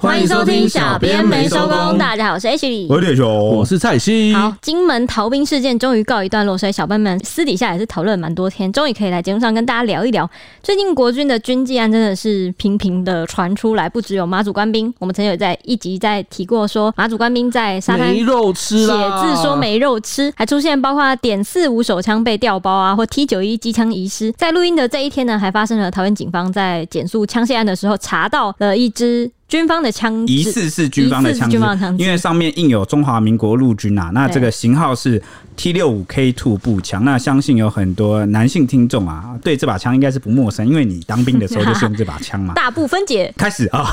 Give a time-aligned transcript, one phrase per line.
[0.00, 1.98] 欢迎收听小编没收工。
[1.98, 4.32] 大家好，我是 H 李，我是铁雄，我是蔡西。
[4.32, 10.28] 好，金门逃兵事件终于告一段落，所以小编们私底下也是讨论蛮多天，终于可以来节目上跟大家聊一聊。
[10.62, 24.32] 最近国军的军纪案真的是频频的传出来，不只有马祖官兵，我们曾经有在一集在提过说马祖官兵在沙滩没肉吃，写字说没肉吃，还出现包括点四五手枪被调包啊，或 T 九一机枪遗失。
[24.32, 29.30] 在录音的这一天呢，还发生了桃园警方在检肃枪械案的时候查到了一支。
[29.50, 31.58] 军方的枪疑似是军方的枪支，
[31.98, 35.20] 因为上面印有中华民国陆军啊，那这个型号是
[35.56, 37.04] T 六五 K two 步枪。
[37.04, 42.54] 那相信有很多男性听众啊，对这把枪应该是不陌生，因为你当兵的时候就是用这把枪嘛。
[42.60, 43.90] 大部分解开始 啊，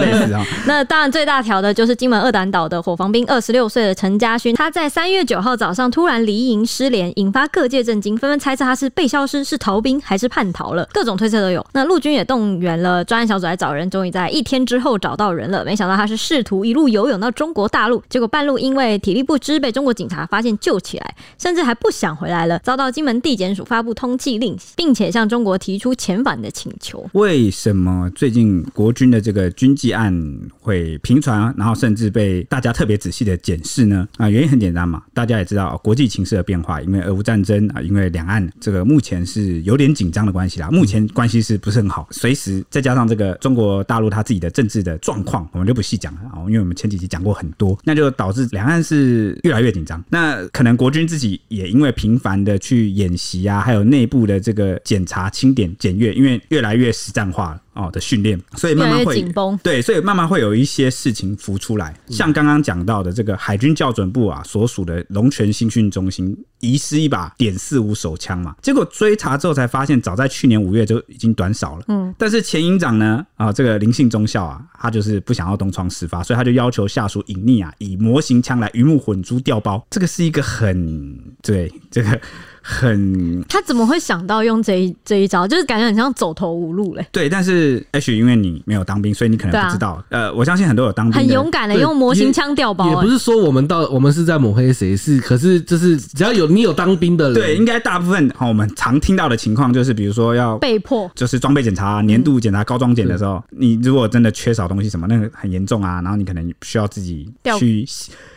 [0.00, 0.42] 类似啊。
[0.66, 11.62] 那当然最大条的就是金门二胆岛的火防兵，二十六岁的陈家勋，他在三月九号早上突然离营失联，引发各界震惊，纷纷猜测他是被消失、是逃兵还是叛逃了，各种推测都有。
[11.74, 14.61] 那陆军也动员了专案小组来找人，终于在一天。
[14.64, 27.08] 之后找到人了，没想到他是试图一路游泳到中国大陆，结果半路因为体力不支被中国警察发现救起来，甚至还不想回来了，遭到金门地检署发布通缉令，并且向中国提出遣返的请求。
[27.12, 30.12] 为什么最近国军的这个军纪案
[30.60, 34.06] 会频传，然后甚至被大家特别仔细的检视呢？
[34.16, 42.06] 啊，原因很简单嘛，大家也知道国际情势的变化，因为俄乌战争啊，因为两岸这个目前是有点紧张的关系啦，目前关系是不是很好？
[42.10, 50.02] 随时再加上这个中国大陆他自己的政治的状况，我们就不细讲了啊，因为我们前几集讲过很多，那就导致两岸是越来越紧张。
[50.10, 57.60] 那可能国军自己也因为频繁的去演习啊，还有内部的这个检查、清点、检阅，因为越来越实战化了。
[57.74, 71.84] 哦的训练，所以慢慢会紧绷，对，所以慢慢会有一些事情浮出来，像刚刚讲到的这个海军校准部啊所属的龙泉新训中心遗失一把点四五手枪嘛，结果追查之后才发现，早在去年五月就已经短少了。
[71.88, 82.20] 嗯，但是前营长呢啊，这个林姓中校啊，他就是不想要东窗事发，所以他就要求下属隐匿啊，以模型枪来鱼目混珠调包，这个是一个很对这个。
[82.62, 85.46] 很，他怎么会想到用这一这一招？
[85.46, 87.04] 就是感觉很像走投无路嘞。
[87.10, 89.90] 对，但是 H 因为你没有当兵，所以你可能不知道。
[89.90, 92.88] 啊、呃，我相信很多有当兵很勇敢的用模型枪掉包。
[92.88, 107.86] 也不是说我们到我们是在抹黑谁，是可是就是只要有你有当兵的人，对，应该大部分好我们常听到的情况就是，比如说要被迫，就是装备检查、年度检查、高装检的时候，你如果真的缺少东西什么，那个很严重啊，然后你可能需要自己去。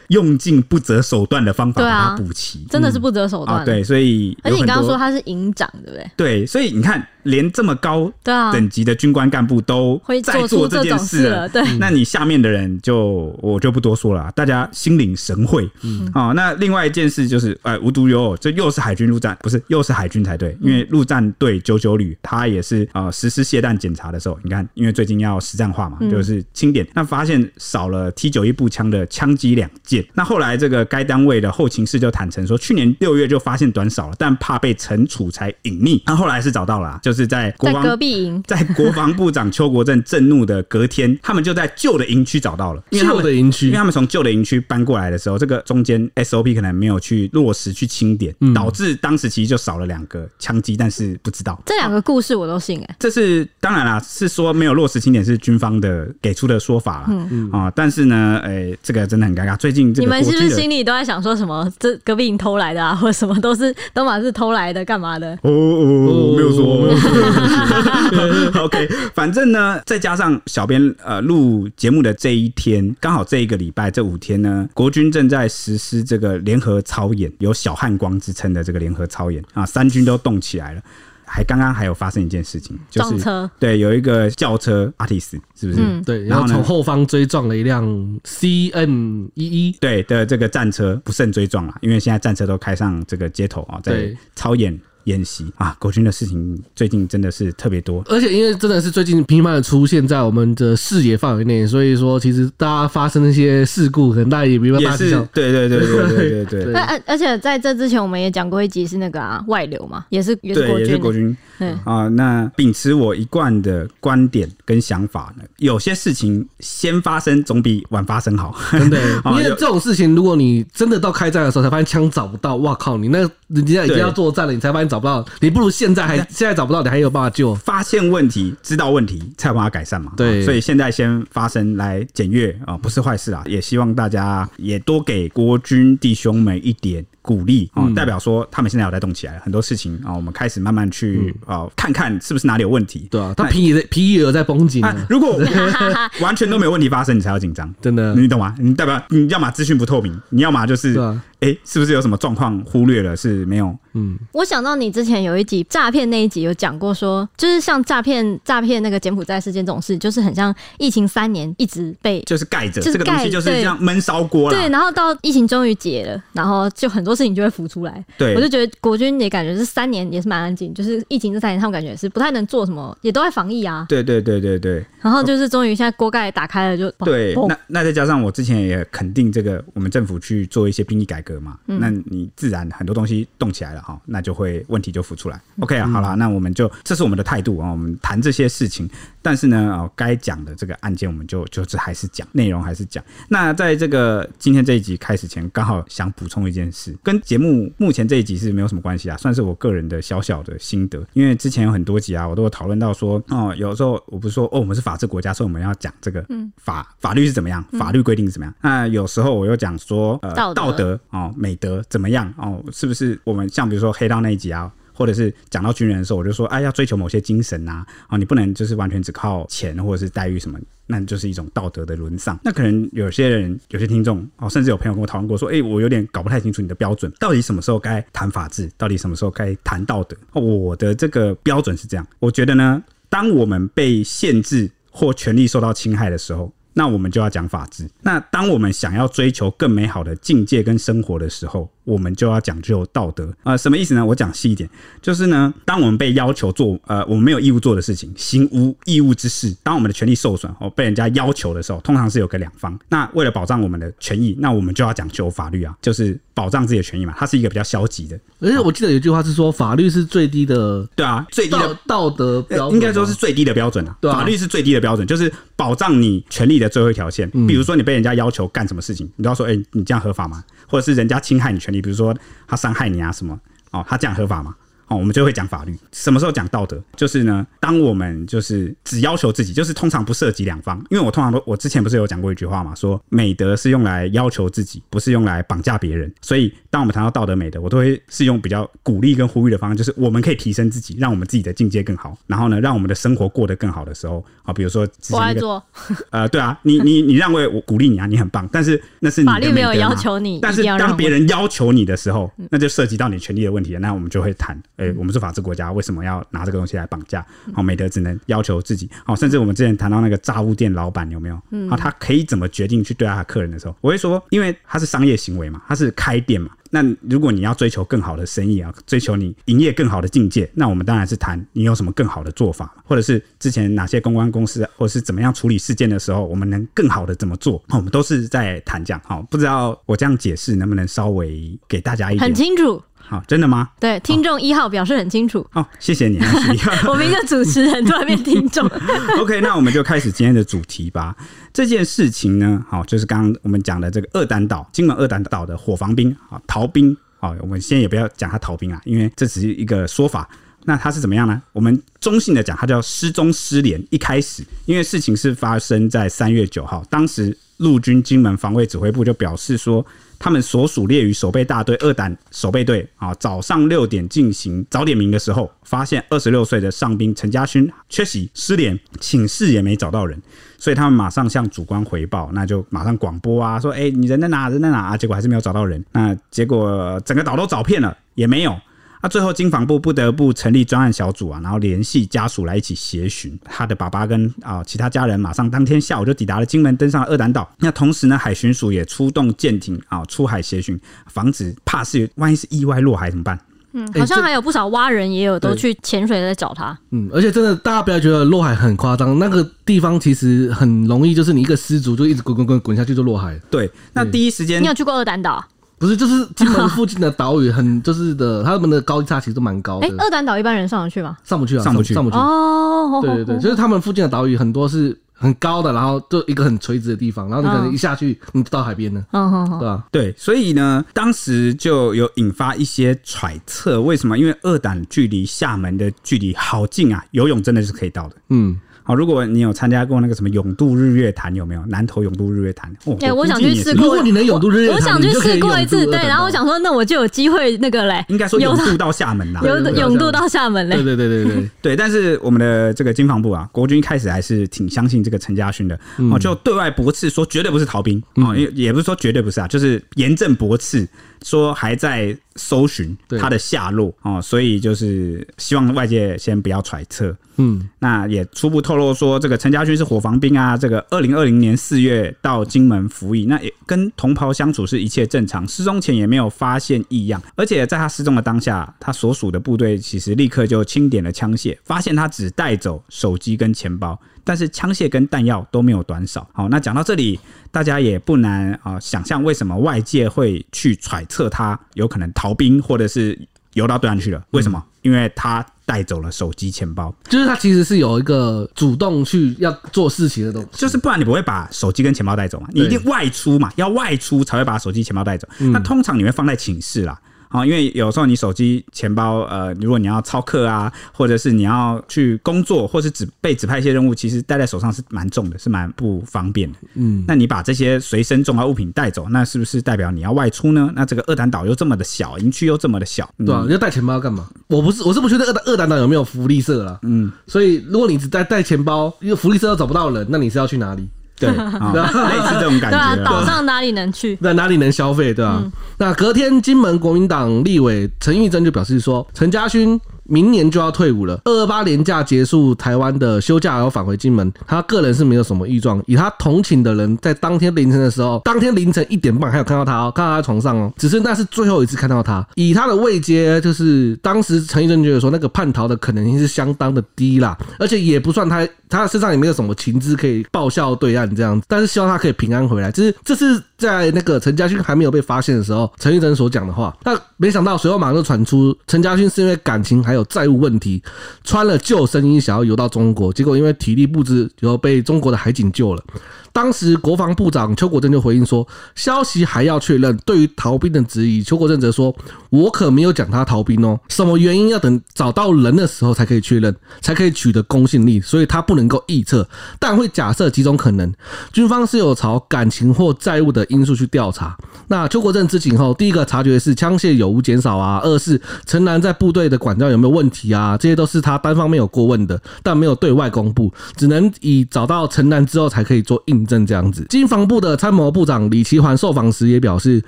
[0.09, 3.63] 用尽不择手段的方法把它补齐，真的是不择手段。
[3.65, 6.11] 对，所以而且你刚刚说他是营长，对不对？
[6.15, 7.07] 对，所以你看。
[7.25, 15.67] 连这么高等级的军官干部都在做这件事了，对，那你下面的人就我就不多说了，大家心领神会。
[15.81, 37.14] 嗯，哦，那另外一件事就是，哎，无独有偶，这又是海军陆战，不是又是海军才对，因为陆战队九九旅他也是啊实施卸弹检查的时候，你看，因为最近要实战化嘛，就是清点，那发现少了 T 九一步枪的枪机两件，那后来这个该单位的后勤室就坦诚说，去年六月就发现短少了，但怕被惩处才隐匿，那后来是找到了，就。
[37.14, 42.81] 是在国防在隔壁营， 在国防部长邱国正震怒的隔天，他们就在旧的营区找到了。
[42.89, 52.95] 旧的营区，因为他们从旧的营区搬过来的时候，这个中间 SOP 可能没有去落实去清点，导致当时其实就少了两个枪击，但是不知道这两个故事我都信哎。
[52.97, 57.05] 这是当然啦，是说没有落实清点是军方的给出的说法啦。
[57.09, 59.55] 嗯嗯啊，但是呢，哎，这个真的很尴尬。
[59.57, 61.71] 最近你们是不是心里都在想说什么？
[61.77, 65.33] 这隔壁营偷来的啊，或者什么都是都嘛是偷来的，干嘛的？
[65.43, 66.65] 哦哦，没有说。
[68.61, 80.81] OK，反正呢，再加上小编呃录节目的这一天，刚好这一个礼拜这五天呢，国军正在实施这个联合操演，有小汉光之称的这个联合操演啊，三军都动起来了。
[81.27, 85.79] 还刚刚还有发生一件事情，就是撞车，对，有一个轿车阿提斯，是不是？
[85.81, 87.83] 嗯、对，然后从后方追撞了一辆
[88.23, 94.79] C N 一一对的这个战车，不慎追撞了，因为现在战车都开上这个街头啊，在操演。
[95.05, 105.27] 演习啊，国军的事情最近真的是特别多，而且因为真的是最近频繁的出现在我们的视野范围内，所以说其实大家发生那些事故，可能大家也没办法想象。
[105.33, 106.73] 对对对对对对对。
[106.75, 111.37] 而而而且在这之前，我们也讲过一集是那个啊外流嘛，也是也是国军，也是国军。
[111.57, 118.53] 对啊，那秉持我一贯的观点跟想法呢，有些事情先发生总比晚发生好。
[118.71, 118.99] 真的，
[119.31, 122.97] 因为这种事情，如果你真的到开战的时候才发现枪找不到，哇靠！
[122.97, 127.53] 你那人家已经要作战了，你才发现找不到，你不如现在还现在找不到，你还有办法救。
[127.55, 130.13] 发现问题，知道问题，才有办法改善嘛。
[130.15, 133.43] 对，所以现在先发生来检阅啊，不是坏事啊。
[133.45, 143.07] 也希望大家也多给国军弟兄们一点鼓励哦，代表说他们现在有在动起来，很多事情啊，我们开始慢慢去啊看看是不是哪里有问题。
[143.09, 144.83] 对啊，他皮也皮也有在绷紧。
[145.09, 145.37] 如果
[146.21, 148.53] 完全都没有问题发生，你才要紧张，真的，你懂吗？
[148.59, 150.95] 你代表你要么资讯不透明，你要么就是。
[151.41, 153.15] 哎、欸，是不是有什么状况忽略了？
[153.15, 153.77] 是没有。
[153.93, 164.57] 嗯，我想到你之前有一集诈骗那一集有讲过说，说就是像诈骗诈骗那个柬埔寨事件这种事，就是很像疫情三年一直被就是盖着，这个东西就是这样闷烧锅了。
[164.57, 168.03] 对，然后到疫情终于解了，然后就很多事情就会浮出来。
[168.17, 173.85] 对，我就觉得国军也感觉是三年也是蛮安静，就是疫情这三年他们感觉是不太能做什么，也都在防疫啊。
[173.89, 174.85] 对对对对对。
[175.01, 177.35] 然后就是终于现在锅盖打开了就，就对。
[177.47, 181.95] 那那再加上我之前也肯定这个，我们政府去做一些兵役改革嘛，嗯、那。
[182.07, 185.41] 你自然很多东西动起来了哈，那就会问题就浮出来。
[185.59, 188.87] OK 啊，好了，那我们就这是我们的态度啊，我们谈这些事情。
[189.21, 193.03] 但是呢，哦，该讲的这个案件，我们就就是还是讲内容，还是讲。
[193.29, 201.05] 那在这个今天这一集开始前，刚好想补充一件事，跟节目目前这一集是没有什么关系啊，算是我个人的小小的心得。
[201.13, 206.25] 因为之前有很多集啊，我都有讨论到说，哦，有时候我不是说哦，我们是法治国家，所以我们要讲这个
[206.57, 208.53] 法法律是怎么样，法律规定是怎么样。
[208.59, 212.63] 那有时候我又讲说，呃，道德哦，美德怎么样哦。
[212.73, 220.57] 是不是我们像比如说黑道那一集啊，或者是讲到军人的时候，我就说，哎，要追求某些精神呐，啊，你不能就是完全只靠钱或者是待遇什么，
[220.87, 222.39] 那就是一种道德的沦丧。
[222.43, 230.15] 那可能有些人、有些听众哦，甚至有朋友跟我讨论过，说，哎，我有点搞不太清楚你的标准，到底什么时候该谈法治，到底什么时候该谈道德？
[230.33, 236.51] 我的这个标准是这样，我觉得呢，当我们被限制或权利受到侵害的时候。
[236.77, 237.89] 那我们就要讲法治。
[238.01, 243.33] 那当我们想要追求更美好的境界跟生活的时候，我们就要讲究道德。
[243.43, 244.05] 呃，什么意思呢？
[244.05, 244.69] 我讲细一点，
[245.01, 252.77] 就是呢，当我们被要求做呃我们没有义务做的事情，行无义务之事，当我们的权利受损哦，被人家要求的时候，通常是有个两方。
[252.89, 257.13] 那为了保障我们的权益，那我们就要讲究法律啊，就是保障自己的权益嘛。
[257.17, 258.19] 它是一个比较消极的。
[258.39, 263.95] 而且我记得有一句话是说，法律是最低的，对啊，最低的道德标准，应该说是最低的标准啊。
[264.01, 267.29] 对啊，法律是最低的标准，就是保障你权利的最后一条线。
[267.47, 270.43] 比如说你被人家要求干什么事情，你都要说，哎，你这样合法吗？
[270.67, 272.15] 或者是人家侵害你权利，比如说
[272.47, 273.39] 他伤害你啊什么，
[273.71, 274.55] 哦，他这样合法吗？
[274.87, 275.75] 哦，我们就会讲法律。
[275.91, 276.81] 什么时候讲道德？
[276.95, 280.77] 就是呢，当我们就是只要求自己，就是通常不涉及两方。
[280.89, 286.13] 因为我通常都，我之前不是有讲过一句话嘛，说美德是用来要求自己，不是用来绑架别人。
[286.21, 295.63] 所以，当我们谈到道德美德，我都会是用比较鼓励跟呼吁的方式，就是我们可以提升自己，让我们自己的境界更好，然后呢，让我们的生活过得更好的时候啊，比如说我爱做，
[296.11, 298.47] 呃，对啊，你你你让位，我鼓励你啊，你很棒。
[298.51, 303.79] 但是那是你法律没有要求你，但是当别人要求你的时候，那就涉及到你权利的问题了。
[303.79, 304.61] 那我们就会谈。
[304.77, 307.25] 哎、欸，我们是法治国家，为什么要拿这个东西来绑架？
[307.53, 308.89] 好，美德只能要求自己。
[309.05, 311.35] 好，甚至我们之前谈到那个炸物店老板有没有？
[311.69, 316.49] 好，他可以怎么决定去对待他客人的时候，我会说，因为他是商业行为嘛，他是开店嘛。
[316.71, 327.63] 那如果你要追求更好的生意啊，追求你营业更好的境界，那我们当然是谈你有什么更好的做法，或者是之前哪些公关公司，或者是怎么样处理事件的时候，我们能更好的怎么做？
[327.69, 329.01] 我们都是在谈这样。
[329.05, 332.81] 好，不知道我这样解释能不能稍微给大家一点很清楚。
[333.07, 333.69] 好，真的吗？
[333.79, 335.39] 对，听众一号表示很清楚。
[335.53, 336.17] 哦，哦，谢谢你。
[336.89, 338.67] 我们一个主持人突然变听众。
[339.21, 341.15] OK，那我们就开始今天的主题吧。
[341.53, 350.27] 这件事情呢，好，就是刚刚我们讲的这个二胆岛，金门二胆岛的火防兵啊，逃兵啊，我们先也不要讲他逃兵啊，因为这只是一个说法。
[350.67, 351.39] 那他是怎么样呢？
[351.53, 353.79] 我们中性的讲，他叫失踪失联。
[353.91, 359.85] 一开始，因为事情是发生在三月九号，当时陆军金门防卫指挥部就表示说。
[360.17, 370.19] 他们所属列于守备大队二胆守备队啊，早上六点进行早点名的时候，发现二十六岁的上兵陈家勋缺席失联，寝室也没找到人，
[370.57, 374.47] 所以他们马上向主官回报，那就马上广播啊，说：“哎，你人在哪？
[374.47, 375.83] 人在哪？”啊，结果还是没有找到人。
[375.91, 378.57] 那结果整个岛都找遍了，也没有。
[379.05, 383.39] 那最后，经防部不得不成立专案小组啊，然后联系家属来一起协寻。
[383.43, 387.47] 他的爸爸跟啊其他家人马上当天下午就抵达了金门，登上了二胆岛。
[387.59, 393.39] 那同时呢，海巡署也出动舰艇啊出海协寻，防止怕是万一是意外落海怎么办？
[393.73, 396.75] 嗯，好像还有不少蛙人也有都去潜水在找他。
[396.89, 403.39] 嗯，而且真的大家不要觉得落海很夸张，那个地方其实很容易，就是你一个失足就一直滚滚滚滚下去就落海。
[403.51, 405.45] 对，那第一时间你有去过二胆岛？
[405.77, 409.85] 不是，就是金门附近的岛屿，很就是的，他们的高低差其实都蛮高的。
[409.85, 411.17] 哎、欸，二胆岛一般人上得去吗？
[411.23, 412.17] 上不去啊，上不去，上不去。
[412.17, 419.01] 哦，对对对，就是他们附近的岛屿很多是很高的，然后就一个很垂直的地方，然后你可能一下去，你就到海边了。
[419.11, 419.83] 嗯嗯嗯，对吧？
[419.91, 424.17] 对，所以呢，当时就有引发一些揣测，为什么？
[424.17, 428.15] 因为二胆距离厦门的距离好近啊，游泳真的是可以到的。
[428.29, 428.59] 嗯。
[428.85, 432.71] 好，如果你有参加过那个什么永渡日月潭，有没有南投永渡日月潭？
[432.85, 433.83] 哦，哎，我想去试过。
[433.83, 435.85] 如果你能永渡日月潭，我想去试过一次。
[435.87, 438.05] 对，然后我想说，那我就有机会那个嘞。
[438.09, 440.75] 应该说永渡 到厦门啦，永永渡到厦门嘞。
[440.75, 441.75] 对对对对对 对。
[441.75, 445.79] 但是我们的这个经防部啊，国军一开始还是挺相信这个陈家勋的
[446.11, 450.87] 哦，就对外驳斥说绝对不是逃兵哦，也也不是说绝对不是啊，就是严正驳斥。
[451.23, 457.15] 说还在搜寻他的下落哦，所以就是希望外界先不要揣测。
[457.37, 460.55] 嗯，那也初步透露说，这个陈家勋是火防兵啊。
[460.55, 467.21] 这个二零二零年四月到金门服役，那也跟同袍相处是一切正常，失踪前也没有发现异样。
[467.35, 473.99] 而且在他失踪的当下，他所属的部队其实立刻就清点了枪械，发现他只带走手机跟钱包。
[474.25, 476.27] 但是枪械跟弹药都没有短少。
[476.33, 477.17] 好，那讲到这里，
[477.51, 483.17] 大家也不难啊想象为什么外界会去揣测他有可能逃兵，或者是
[483.53, 484.21] 游到对岸去了？
[484.31, 484.61] 为什么？
[484.81, 490.47] 因为他带走了手机、钱包，就是他其实是有一个主动去要做事情的东西。
[490.51, 492.47] 就是不然你不会把手机跟钱包带走嘛？
[492.51, 495.27] 你一定外出嘛，要外出才会把手机、钱包带走。
[495.39, 496.99] 那通常你会放在寝室啦。
[497.43, 506.57] 因为有时候你手机、钱包，呃，如果你要操课啊，或者是你要去工作，或是指被指派一些任务，其实带在手上是蛮重的，是蛮不方便的。
[506.75, 510.71] 嗯，那你把这些随身重要物品带走，那是不是代表你要外出呢？
[510.75, 514.27] 那这个二胆岛又这么的小，营区又这么的小，对啊，你要带钱包干嘛？
[514.47, 516.79] 我不是，我是不觉得二二胆岛有没有福利社了？
[516.83, 520.87] 嗯，所以如果你只带带钱包，因为福利社都找不到人，那你是要去哪里？
[521.19, 522.77] 对， 类似这种感觉。
[522.77, 524.17] 对啊，岛上哪里能去？
[524.21, 525.13] 那哪里能消费？
[525.13, 525.43] 对吧？
[525.77, 529.79] 那隔天，金门国民党立委陈玉珍就表示说，陈家勋。
[530.07, 531.19] 明年就要退伍了。
[531.25, 534.31] 二二八连假结束，台湾的休假要返回金门。
[534.47, 535.81] 他个人是没有什么异状。
[535.87, 542.25] 以他同寝的人，在当天凌晨的时候，当天凌晨一点半还有看到他哦，看到他在床上哦，只是那是最后一次看到他。
[542.35, 551.47] 以他的位阶，就是当时陈玉珍觉得说，那个叛逃的可能性是相当的低啦，而且也不算他他身上也没有什么情资可以报效对岸这样子。
[551.49, 552.71] 但是希望他可以平安回来。
[552.71, 556.75] 就是这是在那个陈家勋还没有被发现的时候，陈玉珍所讲的话。
[556.83, 559.94] 那没想到随后马上就传出陈家勋是因为感情还。
[559.95, 560.83] 有债务问题，
[561.23, 565.83] 穿了救生衣想要游到中国，结果因为体力不支，然后被中国的海警救了。
[566.31, 569.95] 当时国防部长邱国正就回应说，消息还要确认。
[570.05, 571.95] 对于逃兵的质疑，邱国正则说
[572.29, 579.25] ：“我可没有讲他逃兵哦，什么原因要等找到人的时候才可以确认，才可以取得公信力，所以他不能够臆测，
[579.57, 580.93] 但会假设几种可能。
[581.31, 584.37] 军方是有朝感情或债务的因素去调查。
[584.67, 599.79] 那邱国正知情后，第一个察觉是枪械有无减少啊，二是陈南在部队的管教有没有问题啊，这些都是他单方面有过问的，但没有对外公布，只能以找到陈南之后才可以做印。”证这样子，经防部的参谋部长李奇环受访时也表示，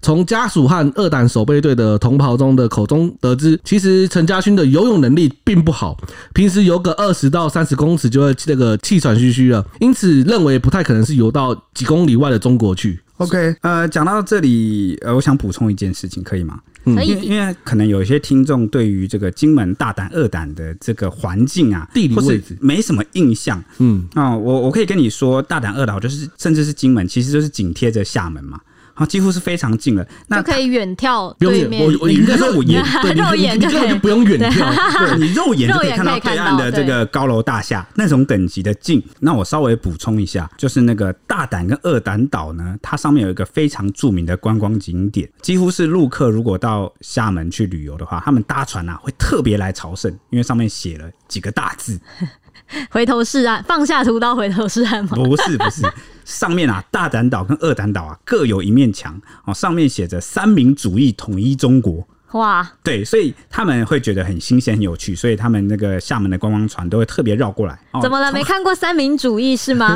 [0.00, 5.94] 从家属和二胆守备队的同袍中的口中得知，其实陈家勋的游泳能力并不好，
[6.32, 12.98] 平时游个二十到三十公尺就会那个气喘吁吁了，因此认为不太可能是游到几公里外的中国去。
[13.18, 16.58] OK，呃，讲到这里，呃，我想补充一件事情，可以吗？
[16.84, 23.62] 可以，因为可能有一些听众对于这个金门大胆二胆的这个环境啊，地理位置没什么印象。
[23.78, 28.60] 嗯，啊，我我可以跟你说，大胆二岛就是，甚至是金门，其实就是紧贴着厦门嘛。
[28.94, 31.84] 好，几乎是非常近了，那就可以远眺对面。
[31.84, 32.82] 我我应该说我眼
[33.16, 39.02] 肉眼 就可以，不用远眺，对， 你肉眼就可以看到对岸的这个高楼大厦那种等级的近。
[39.20, 51.98] 那我稍微补充一下，就是那个大胆跟二胆岛呢，它上面有一个非常著名的观光景点，几乎是陆客如果到厦门去旅游的话，他们搭船啊会特别来朝圣，因为上面写了几个大字：
[52.90, 55.10] 回头是岸，放下屠刀，回头是岸吗？
[55.14, 55.82] 不是，不是。
[56.24, 62.06] 上面啊，大胆岛跟二胆岛啊，各有一面墙哦，上面写着“三民主义统一中国”。
[62.32, 67.78] 哇，对，所以他们会觉得很新鲜、很有趣，所以他们那个厦门的观光船都会特别绕过来。
[68.00, 68.32] 怎么了？
[68.32, 69.94] 没看过三民主义是吗？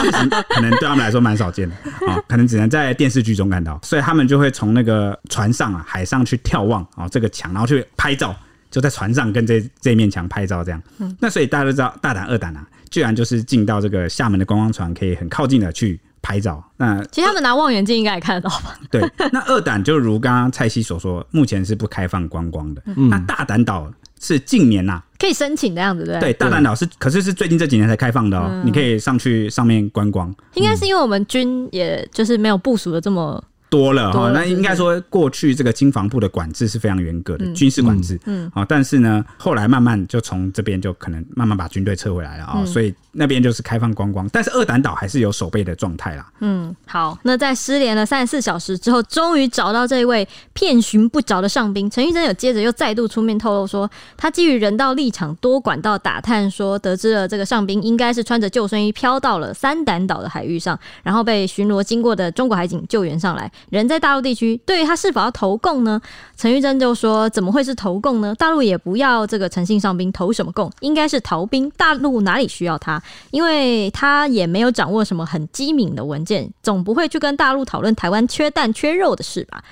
[0.00, 1.74] 确实，可能对他们来说蛮少见的
[2.06, 8.32] 啊，可能只能在电视剧中看到，所以他们就会从那个船上啊、海上去眺望啊这个墙，然后去拍照，
[8.70, 10.80] 就在船上跟这这面墙拍照这样。
[11.18, 12.64] 那所以大家都知道，大胆、二胆啊。
[12.90, 16.62] 居然就是进到这个厦门的观光船，可以很靠近的去拍照。
[16.76, 18.78] 那其实他们拿望远镜应该也看得到吧？
[18.90, 19.02] 对，
[19.32, 22.82] 那二胆就如刚刚蔡西所说，目前是不开放观光的。
[22.96, 26.18] 嗯、那大胆岛是近年呐、啊、可以申请的样子，对？
[26.20, 30.34] 对，大胆岛是，可是是最近这几年才开放的哦、你可以上去上面观光。
[30.54, 33.42] 应该是因为我们军也就是没有部署的这么。
[33.68, 34.30] 多了哈。
[34.30, 46.26] 那应该说，过去这个经防部的管制是非常严格的军事管制，嗯，啊，但是呢，后来慢慢就从这边就可能慢慢把军队撤回来了啊，所以那边就是开放观光，但是二胆岛还是有守备的状态啦。
[46.40, 51.90] 嗯，好，那在失联了三十四小时之后，终于找到这位遍寻不着的上宾。
[51.90, 64.60] 陈玉珍有接着又再度出面透露说，他基于人道立场，多管道打探，说得知了这个上宾应该是穿着救生衣飘到了三胆岛的海域上，然后被巡逻经过的中国海警救援上来，人在大陆地区。
[64.64, 66.00] 对于他是否要投共呢？
[66.36, 68.34] 陈玉珍就说，怎么会是投共呢？
[68.36, 71.70] 大陆也不要这个诚信上兵投什么共，应该是逃兵。
[71.76, 73.02] 大陆哪里需要他？
[73.30, 79.62] 因为他也没有掌握什么很机敏的文件，总不会去跟大陆讨论台湾缺蛋缺肉的事吧？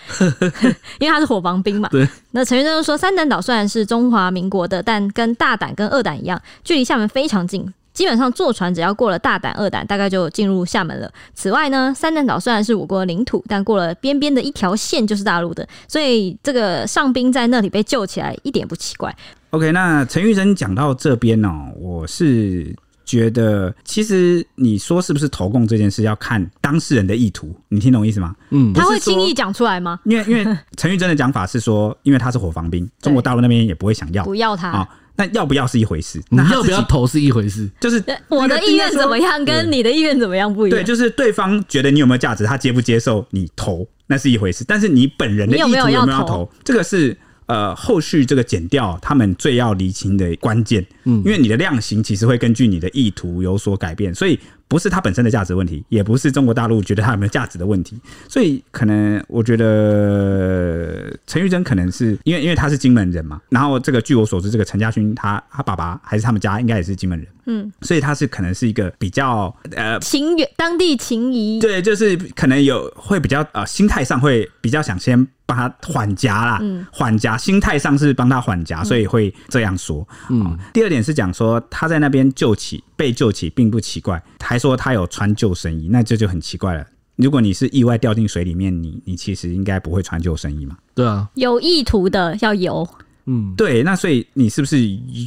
[0.98, 1.88] 因为他是伙房兵嘛。
[1.90, 2.08] 对。
[2.32, 7.72] 那陈玉珍就说，三胆岛虽然是中华民国的，但跟大胆跟二胆一样，距离厦门非常近。
[7.96, 11.10] 基本上坐船只要过了大胆、二胆，大概就进入厦门了。
[11.32, 19.16] 此外呢，三胆岛虽然是我国的领土，但过了边边的一条线就是大陆的，所以这个上兵在那里被救起来一点不奇怪。
[19.48, 22.76] OK，那陈玉珍讲到这边哦，我是
[23.06, 28.36] 觉得其实你说是不是投共这件事要看当事人的意图，你听懂意思吗？
[28.50, 29.98] 嗯，他会轻易讲出来吗？
[30.04, 34.70] 因为因为陈玉珍的讲法是说，因为他是火防兵，中国大陆那边也不会想要，不要他。
[34.70, 40.78] 哦那要不要是一回事，那要不要投是一回事，就是我的意愿怎么样，跟你的意愿怎么样不一样。
[40.78, 44.64] 对，就是对方觉得你有没有价值，他接不接受你投，那是一回事。
[44.66, 50.86] 但是你本人的意图有没有要投，这个是呃后续这个减掉他们最要厘清的关键。
[51.06, 54.38] 嗯，因为你的量刑其实会根据你的意图有所改变，所以。
[54.68, 57.96] 不是他本身的价值问题，也不是中国大陆觉得他有没有价值的问题，
[58.28, 76.60] 所以可能我觉得陈玉珍可能是因为因为他是金门人嘛，然后这个据我所知，这个陈家勋他他爸爸还是他们家应该也是金门人，嗯，所以他是可能是一个比较呃情缘当地情谊，对，就是可能有会比较呃心态上会比较想先帮他缓夹啦，
[76.90, 80.06] 缓夹心态上是帮他缓夹，所以会这样说。
[80.28, 86.86] 嗯，第二点是讲说他在那边救起被救起并不奇怪，还说他有穿救生衣，那这就很奇怪了。
[87.16, 90.76] 如果你是意外掉进水里面，你你其实应该不会穿救生衣嘛？
[90.94, 92.86] 对啊，有意图的要游。
[93.24, 94.78] 嗯，对，那所以你是不是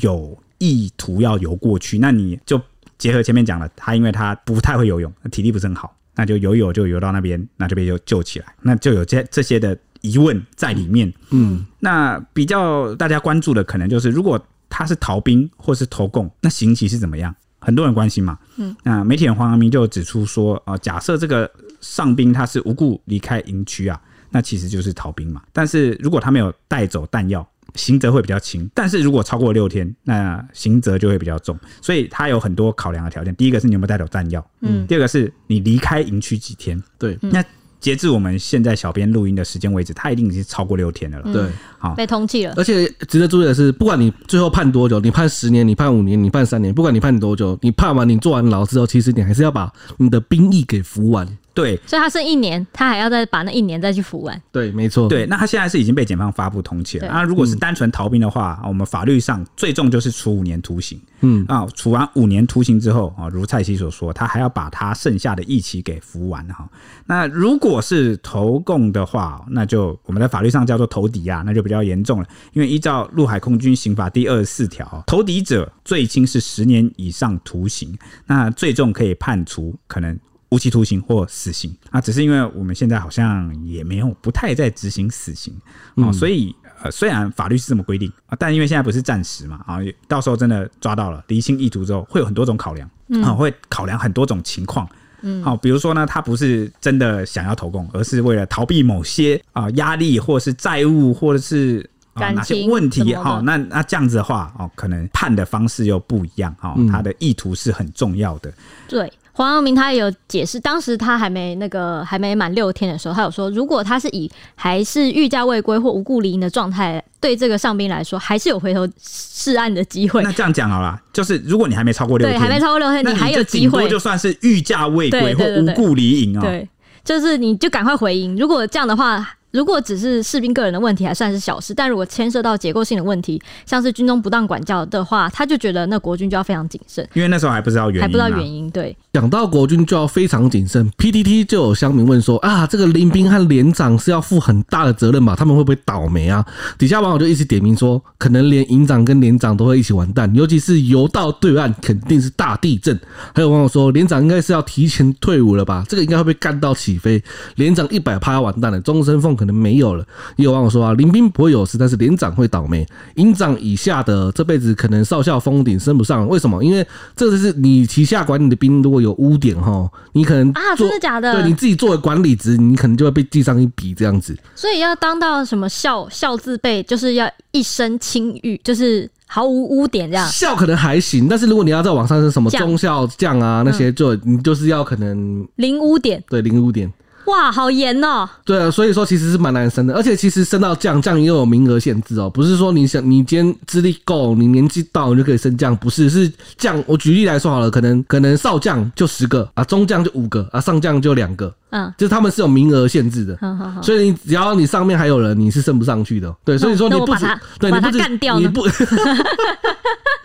[0.02, 1.98] 有意图要游过去？
[1.98, 2.62] 那你就
[2.98, 9.78] 结合前面讲了，他因为他不太会游泳，体力不是很好，那就游泳就游到那边，那就被就救起来，那就有这这些的。
[10.02, 17.36] 疑问在里面，嗯，那比较大家关注的可能就是，如果他是逃兵或是投共，那刑期是怎么样？
[17.60, 25.42] 很多人关心嘛，嗯，那媒体人黄阳明就指出说，啊，假设这个上兵他是无故离开营区啊，那其实就是逃兵嘛。
[25.52, 31.60] 但是如果他没有带走弹药，刑责会比较轻；但是如果超过六天，那刑责就会比较重。
[31.82, 37.44] 所以他有很多考量的条件，第一个是你有没有带走弹药，嗯，第二个是你离开营区几天，对，那。
[37.80, 41.34] 截至我们现在小编录音的时间为止，他一定已经超过六天了，了。
[41.34, 42.54] 对，好，被通缉了。
[42.58, 51.28] 而且值得注意的是，不管你最后判多久，你判十年，你判五年，你判三年，不管你判多久，你判完你坐完牢之后，其实你还是要把你的兵役给服完。
[51.60, 54.42] 对，所以他剩一年，他还要再把那一年再去服完。
[54.52, 55.10] 对，没错。
[55.10, 57.08] 对，那他现在是已经被检方发布通缉了。
[57.08, 61.00] 那如果是单纯逃兵的话，我们法律上最重就是处五年徒刑。
[61.22, 66.66] 嗯啊，处完五年徒刑之后啊，如蔡希所说，他还要把他剩下的一期给服完哈。
[67.06, 72.28] 那如果是投共的话，那就我们在法律上叫做投敌啊，那就比较严重了。
[72.54, 80.18] 因为依照陆海空军刑法第二十四条，投敌者最轻是十年以上徒刑，那最重可以判处可能。
[80.50, 81.76] 无期徒刑或死刑。
[81.92, 85.54] 啊，只是因为我们现在好像也没有不太在执行死刑。
[85.96, 92.90] 啊，所以呃，虽然法律是这么规定啊，但因为现在不是暂时嘛啊，到时候真的抓到了离心意图之后，会有很多种考量
[93.22, 94.88] 啊，会考量很多种情况，
[95.22, 108.54] 嗯，好，比如说呢，他不是真的想要投共，而是为了逃避某些啊压力，或者是债务，或者是啊哪些问题哈，那那这样子的话哦，可能判的方式又不一样哈，他的意图是很重要的，
[108.88, 109.12] 对。
[109.40, 120.22] 黄阳明他有解释，当时他还没那个还没满六天的时候，他有说，如果他是以还是欲驾未归或无故离营的状态，对这个上宾来说，还是有回头是岸的机会。
[120.24, 126.42] 那这样讲好了，就是如果你还没超过六天，对，还没超过六天，你还有机会，就算是欲驾未归或无故离营啊。
[126.42, 126.68] 对，
[127.06, 128.36] 就是你就赶快回营。
[128.36, 138.70] 如果这样的话，如果只是士兵个人的问题，还算是小事；但如果牵涉到结构性的问题，像是军中不当管教的话，他就觉得那国军就要非常谨慎，因为那时候还不知道原因，还不知道原因。
[138.70, 140.90] 对，讲到国军就要非常谨慎。
[140.98, 145.36] PTT 就有乡民问说啊，这个林兵和连长是要负很大的责任吧？
[145.36, 146.46] 他们会不会倒霉啊？
[146.78, 153.00] 底下网友就一直点名说，可能连营长跟连长都会一起完蛋，尤其是游到对岸，肯定是大地震。
[153.34, 155.84] 还有网友说，连长应该是要提前退伍了吧？
[155.90, 157.24] 这个应该会被干到起飞，
[157.56, 160.06] 连长一百趴要完蛋了，终身俸可能没有了。
[160.36, 162.86] 也有网友说啊，林兵不会有事，但是连长会倒霉。
[163.16, 166.62] 营长以下的这辈子可能少校封顶升不上，为什么？
[166.62, 171.32] 因为这就是你旗下管理的兵如果有污点哈，你可能啊，真的假的？
[171.34, 174.38] 对，你自己作为管理职，你可能就会被记上一笔这样子。
[174.56, 180.28] 所以要当到什么校校字辈，就是要一身清誉，就是毫无污点这样。
[180.28, 186.92] 校可能还行，但是如果你要在网上是什么中校将啊那些，就你就是要可能零污点，对，零污点。
[187.30, 188.28] 哇，好严哦！
[188.44, 196.84] 对啊，所以说其实是蛮难升的，而且其实升到将将又有名额限制哦，不是说你想你今天资历够，你年纪到你就可以升将，不是，是将。
[196.88, 206.34] 我举例来说好了，可能可能少将就十个啊，中将就五个啊，上将就两个，嗯，就是他们是有名额限制的，好好好，所以你只要你上面还有人，你是升不上去的。
[206.44, 207.26] 对，所以说你不止，
[207.60, 208.66] 对，你不止干掉，你不。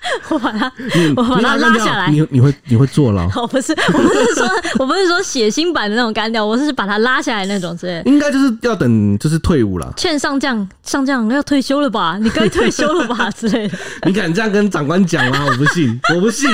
[0.31, 0.73] 我把他，
[1.17, 2.11] 我把他拉下来。
[2.11, 3.29] 你你会你会坐牢？
[3.41, 8.03] 我不是，我不是说， 我不是说血腥版的那种干掉，我是把他拉下来那种之类。
[8.07, 9.93] 应该就是要等，就是退伍了。
[9.97, 12.19] 劝上将，上将要退休了吧？
[12.21, 13.31] 你该退休了吧？
[13.33, 13.79] 之类的。
[14.07, 15.47] 你敢这样跟长官讲吗？
[15.47, 16.49] 我不信，我不信。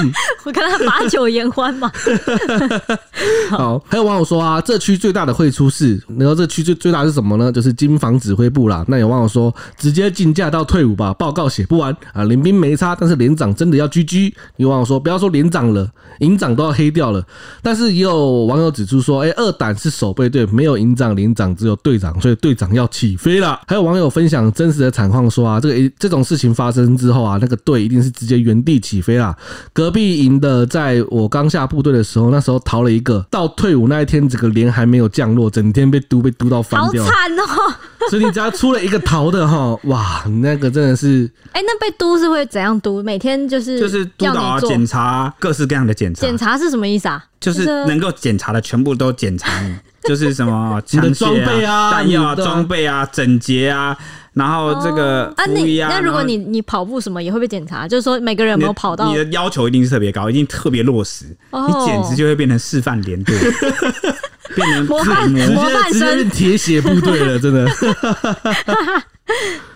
[0.45, 1.91] 我跟他把酒言欢嘛。
[3.51, 6.01] 好，还有网友说啊，这区最大的会出事。
[6.19, 7.51] 然后这区最最大是什么呢？
[7.51, 8.85] 就是金防指挥部啦。
[8.89, 12.25] 那有网友说，直接竞价到退伍吧，报告写不完啊。
[12.25, 13.55] 林兵没差，但是连长。
[13.55, 15.88] 真的要狙狙有网友说不要说连长了，
[16.20, 17.24] 营长都要黑掉了。
[17.62, 23.59] 但是也有网友指出说，哎、欸，二胆是守备队，没有营长、连长，只有队长，所以队长要起飞了。
[23.66, 29.35] 还有网友分享真实的惨况说啊，这个这种事情发生之后啊，那个队一定是直接原地起飞了。
[29.72, 37.74] 隔壁营的，在我刚下部队的时候，那时候逃了一个，到退伍那一天，整个连还没有降落，整天被嘟被嘟到翻掉，好惨哦！
[38.09, 43.03] 所以你只要出了一个逃的哈，哇，那个真的是，哎、欸，那被嘟是会怎样嘟？
[43.03, 46.21] 每天就是就是督导啊，检查各式各样的检查。
[46.21, 47.25] 检查是什么意思啊？
[47.40, 53.97] 就是能够检查的全部都检查你， 就是什么枪械装备啊、弹药啊、装备啊、整洁啊，
[54.35, 59.07] 然后这个啊，那那如果你你跑步什么也会被检查，就是说每个人有没有跑到？
[59.07, 63.37] 你的要求一定是特别高，一定特别落实，你简直就会变成示范连队。
[64.53, 67.71] 变成模范模范生，铁血部队了，真的。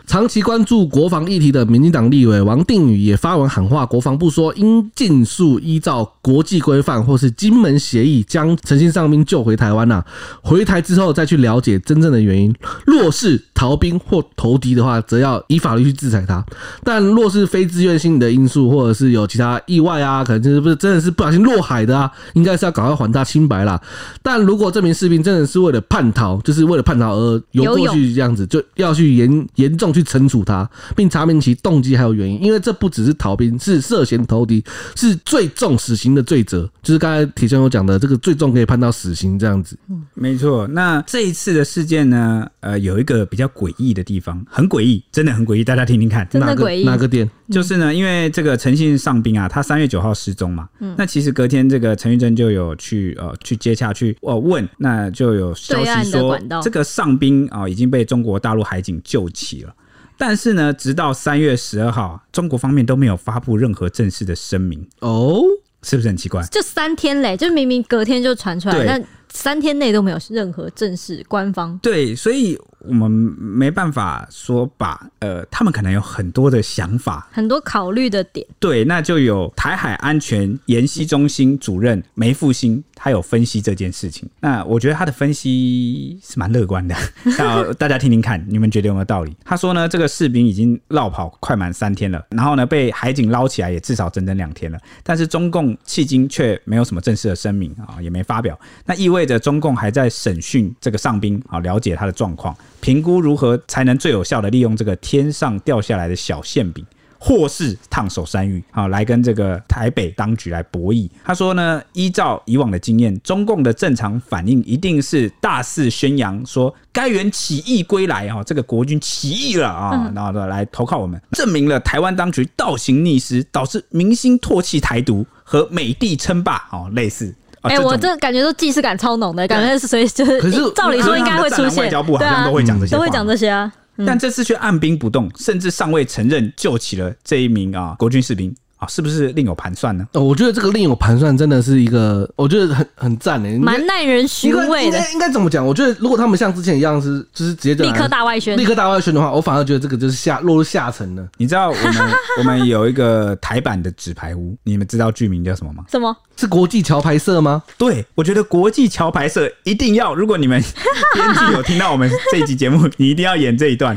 [0.07, 10.05] 长期关注国防议题的民进党立委王定宇也发文喊话，国防部说应尽速依照国际规范或是金门协议将陈姓上兵救回台湾呐。
[10.43, 12.55] 回台之后再去了解真正的原因。
[12.87, 16.45] 若是逃兵或投敌的话，则要以法律去制裁他。
[16.85, 23.81] 但若是非自愿性的因素，或者是有其他意外啊，可能就是不是真的是不小心落海的啊，应该是要赶快还他清白啦。
[24.23, 29.94] 但如果这名士兵真的是为了叛逃，就是为了叛逃而游过去这样子，就要去严严重。
[29.95, 34.63] 去惩处他，并查明其动机还有原因，因为这不只是逃兵，是涉嫌投敌，
[34.97, 36.69] 是最重死刑的罪责。
[36.83, 39.79] 就是刚才铁雄有讲的，这个最重可以判到死刑这样子。
[39.89, 40.67] 嗯，没错。
[40.67, 46.29] 那这一次的事件呢，呃，有一个比较诡异的地方，很诡异，真的很诡异，大家听听看。
[46.29, 46.85] 真的诡异？
[46.85, 47.31] 哪个点？
[47.51, 50.69] 就是呢，因为这个陈信上兵啊，他三月九号失踪嘛。
[50.81, 50.95] 嗯。
[50.99, 59.75] 那其实隔天，这个陈玉珍就有去呃去接洽去呃问，那就有消息说，这个上兵啊已经被中国大陆海警救起了。
[60.17, 65.43] 但是呢，直到三月十二号，中国方面都没有发布任何正式的声明哦，
[65.83, 66.43] 是不是很奇怪？
[66.47, 71.79] 就三天嘞，就明明隔天就传出来，但三天内都没有任何正式官方。
[71.83, 72.59] 对，所以。
[72.87, 78.47] 我们没办法说把呃，他们可能有很多的想法，很多考虑的点。
[78.59, 84.29] 对，那就有台海安全研习中心主任梅复兴，他有分析这件事情。
[84.41, 86.95] 那我觉得他的分析是蛮乐观的，
[87.39, 89.35] 那 大家听听看，你们觉得有没有道理？
[89.45, 98.59] 他说呢，这个士兵已经绕跑快满三天了，然后呢被海警捞起来也至少整整两天了，但是中共迄今却没有什么正式的声明啊，也没发表。
[98.85, 102.55] 那意味着中共还在审讯这个上兵啊，了解他的状况。
[102.85, 106.85] 评估如何才能最有效的利用这个天上掉下来的小馅饼，
[107.19, 111.09] 或是烫手山芋啊，来跟这个台北当局来博弈。
[111.25, 127.35] 他说呢，依照以往的经验，中共的正常反应一定是大肆宣扬说该员起义归来啊，这个国军起义了啊，然后来投靠我们，证明了台湾当局倒行逆施，导致民心唾弃台独和美帝称霸，哦，类似。
[127.65, 133.73] 哎、欸，我这感觉都既视感超浓的，感觉是随就是，可是照理说应该会出现，外交部好像都会讲这些，都会讲这些啊。
[133.97, 138.55] 嗯、但这次却按兵不动，甚至尚未承认救起了这一名啊国军士兵。
[138.89, 140.07] 是不是另有盘算呢？
[140.13, 144.99] 哦，我觉得这个另有盘算真的是一个，我觉得很很赞诶，蛮耐人寻味的。
[145.13, 145.65] 应该怎么讲？
[145.65, 151.27] 我觉得如果他们像之前一样是，就是直接立刻大外宣，立刻大外宣的话，我反而觉得这个就是下落入下层了。
[151.39, 151.95] 你知道我们
[152.39, 155.85] 我们有一个台版的纸牌屋，你们知道剧名叫什么吗？
[155.91, 156.17] 什么？
[156.37, 157.63] 是国际桥牌社吗？
[157.79, 160.61] 对，我觉得国际桥牌社一定要，如果你们
[161.15, 163.97] 编剧有听到我们这一集节目，你一定要演这一段，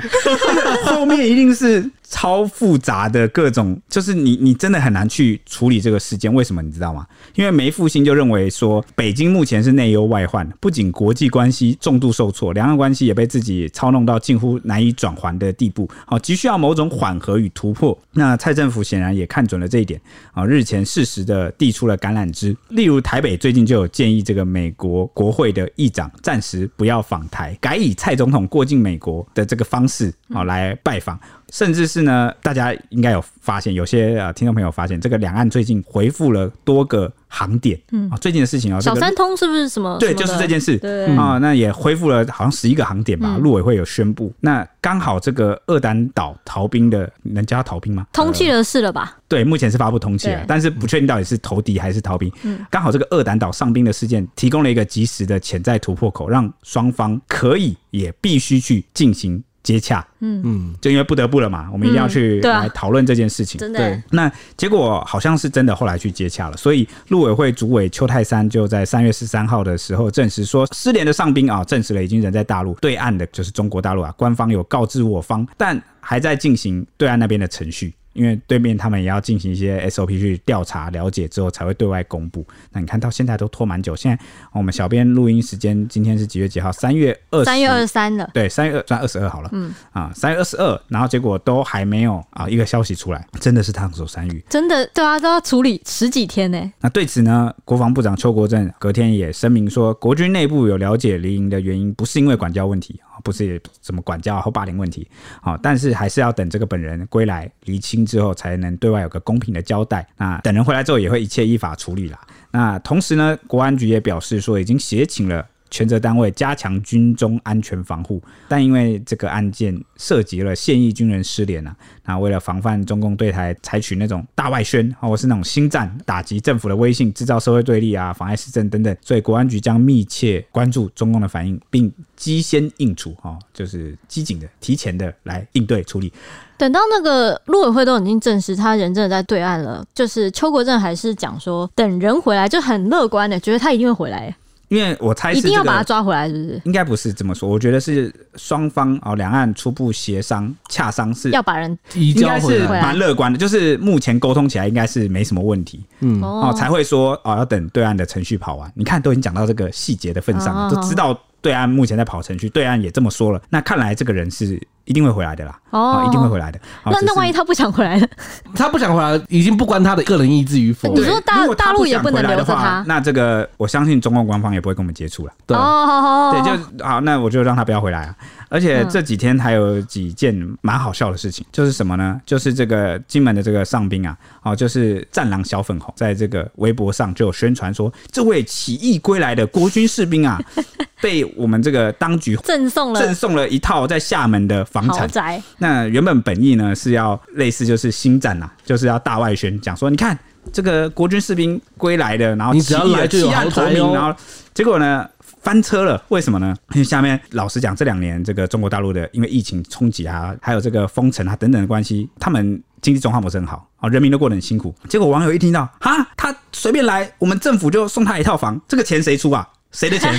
[0.85, 1.89] 后面一定是。
[2.09, 6.33] 超复杂的各种，就是你你真的很难去处理这个事件。
[6.33, 7.05] 为什么你知道吗？
[7.35, 17.97] 因为梅复兴就认为说，北京目前是内忧外患，不仅国际关系重度受挫，两岸关系也被自己操弄到近乎难以转圜的地步，好，急需要某种缓和与突破。
[18.11, 19.99] 那蔡政府显然也看准了这一点，
[20.33, 22.55] 啊，日前适时的递出了橄榄枝。
[22.69, 31.19] 例如台北最近就有建议这个美国国会的议长暂时不要访台，改以蔡总统过境美国的这个方式啊来拜访。
[31.53, 39.97] 甚至是呢，大家应该有发现，有些呃听众朋友发现，这个两岸最近回复了多个航点，嗯啊，最近的事情啊，小三通是不是什么？
[39.99, 44.33] 对，就是这件事，对啊，那也恢复了好像十一个航点吧，陆委会有宣布。
[44.41, 48.05] 那刚好这个二胆岛逃兵的，能叫他逃兵吗？
[48.11, 49.17] 通气了是了吧？
[49.29, 52.31] 对，目前是发布通气了，但是不确定到底是投敌还是逃兵。
[52.43, 59.41] 嗯，刚好这个二胆岛上兵的事件，提供了一个及时的潜在突破口，让双方可以也必须去进行。
[59.67, 63.59] 接洽，嗯嗯，就因为不得不了嘛，我们一定要去来讨论这件事情。
[63.73, 66.55] 对，那结果好像是真的，后来去接洽了。
[66.55, 77.93] 所以陆委会主委邱泰山就在三月十三号的时候证实说，失联的上兵啊，证实了已经人在大陆对岸的，就是中国大陆啊，官方有告知我方，但还在进行对岸那边的程序。
[78.17, 82.45] 因为对面他们也要进行一些 SOP 去调查了解之后才会对外公布。
[82.71, 83.95] 那你看到现在都拖蛮久。
[83.95, 86.71] 现在我们小编录音时间今天是几月几号？
[86.71, 88.29] 三月二三月二十三了。
[88.33, 89.49] 对，三月二算二十二好了。
[89.53, 94.43] 嗯啊，三月二十二，然后结果都还没有啊一个消息出来，真的是烫手山芋。
[94.49, 96.71] 真的对啊，都要处理十几天呢。
[96.81, 102.99] 那对此呢，国防部长邱国正隔天也声明说，国军内部有了解离营的原因，不是因为管教问题。
[103.23, 105.07] 不是什么管教或霸凌问题，
[105.41, 110.07] 好，但是还是要等这个本人归来厘清之后，才能对外有个公平的交代。
[110.17, 112.19] 那等人回来之后，也会一切依法处理啦。
[112.51, 115.45] 那同时呢，国安局也表示说，已经协请了。
[115.69, 121.75] 全责单位加强军中安全防护，但因为这个案件涉及了现役军人失联啊，
[122.05, 136.11] 那为了防范中共对台采取那种大外宣，或是那种心战打击政府的威信，制造社会对立啊，妨碍施政等等，所以国安局将密切关注中共的反应，并机先应处，哈，就是机警的、提前的来应对处理。
[136.57, 144.35] 等到那个陆委会都已经证实他人真的在对岸了，就是邱国正还是讲说等人回来就很乐观的，觉得他一定会回来。
[144.69, 146.61] 因为我猜一定要把他抓回来，是不是？
[146.65, 158.71] 应该不是这么说，我觉得是双方哦，两岸初步协商洽商是要把人移交回来，蛮乐观的，就是目前沟通起来应该是没什么问题，嗯哦，才会说哦要等对岸的程序跑完。
[158.75, 164.61] 你看都已经讲到这个细节的份上了，都知道对岸目前在跑程序，对岸也这么说了，那看来这个人是。
[164.87, 166.59] 一定会回来的啦，哦，一定会回来的。
[166.85, 168.07] 那那万一他不想回来呢？
[168.55, 170.93] 他不想回来，已经不关他的个人意志与否。
[170.93, 175.33] 你说大大陆也不能留着他，那这个我相信中共官方也不会跟我们接触了。
[175.45, 178.15] 对，对，就好，那我就让他不要回来啊。
[178.49, 182.19] 而且这几天还有几件蛮好笑的事情，就是什么呢？
[182.25, 190.39] 就是这个金门的这个上兵啊，哦，就是战狼小粉红，在这个微博上就有宣传说，这位起义归来的国军士兵啊，
[191.01, 195.09] 被我们这个当局赠送了赠送了一套在厦门的房产。
[195.57, 200.17] 那原本本意呢是要类似就是新战啊，就是要大外宣讲说，你看
[200.53, 204.17] 这个国军士兵归来的，然后起只要来就有豪宅哦，然后
[204.53, 205.05] 结果呢？
[205.47, 206.53] 翻车了，为什么呢？
[206.73, 214.75] 因为下面老实讲，这两年这个中国大陆的因为疫情冲击啊，还有这个封城啊等等的关系，他们经济状况不是很好啊，人民都过得很辛苦。
[214.89, 219.47] 结果网友一听到，哈，他随便来，我们政府就送他一套房，这个钱谁出啊？
[219.71, 220.13] 谁的钱？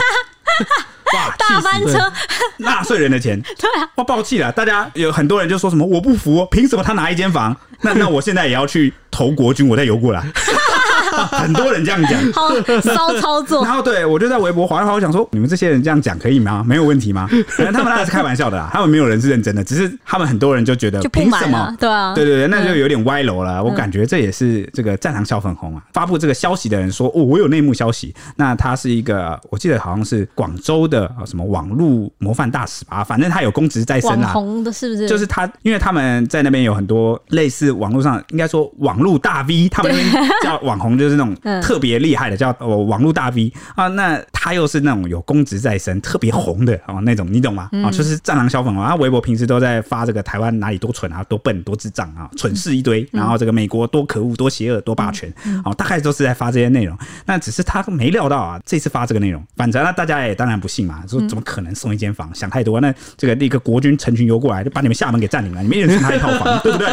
[1.12, 2.10] 哇，大翻车，
[2.56, 3.38] 纳税人的钱。
[3.60, 4.50] 对啊，哇，爆气了！
[4.52, 7.54] 大家有很多人就说什么，我不服，凭什么他拿一间房？
[7.82, 10.26] 那那我现在也要去投国军，我再游过来。
[11.32, 12.48] 很多人这样讲， 好
[12.80, 13.64] 骚操作。
[13.64, 16.64] 然后对我就在微博滑一划，我想说，你们这些人这样讲可以吗？
[16.66, 17.28] 没有问题吗？
[17.48, 21.74] 可能他们那是开玩笑的啦， 他们没有人是认真的，只是他们很多人就觉得凭什么？
[21.78, 23.62] 对啊，对对对，那就有点歪楼了。
[23.62, 28.14] 我感觉这也是这个战狼小粉红啊，发布这个消息的人说，哦，我有内幕消息。
[28.36, 34.32] 那他是一个，我记得好像是广州的什么网络模范大使吧，反正他有公职在身啊。
[34.32, 35.08] 网红的是不是？
[35.08, 41.07] 就是他，因为他们在那边有很多类似网络上应该说网络大 V，他们那边叫网红就是。
[41.16, 47.68] 那种特别厉害的，叫哦网络大 V 啊，那他又是那种有公职在身、特别红的哦那种，你懂吗？
[47.84, 55.32] 啊，就是战狼小粉红啊，微博平时都在发这个台湾哪里多蠢啊、多笨、多智障啊、蠢事一堆，然后这个美国多可恶、多邪恶、多霸权，
[55.64, 56.96] 哦，大概都是在发这些内容。
[57.26, 62.34] 那只是他没料到啊，这次发这个内容，反正那大家也当然不信嘛，说怎么可能送一间房？
[62.34, 62.80] 想太多。
[62.80, 66.86] 那这个立个国军成群游过来，就把你们厦门给占领了，你没人送他一套房，对不对？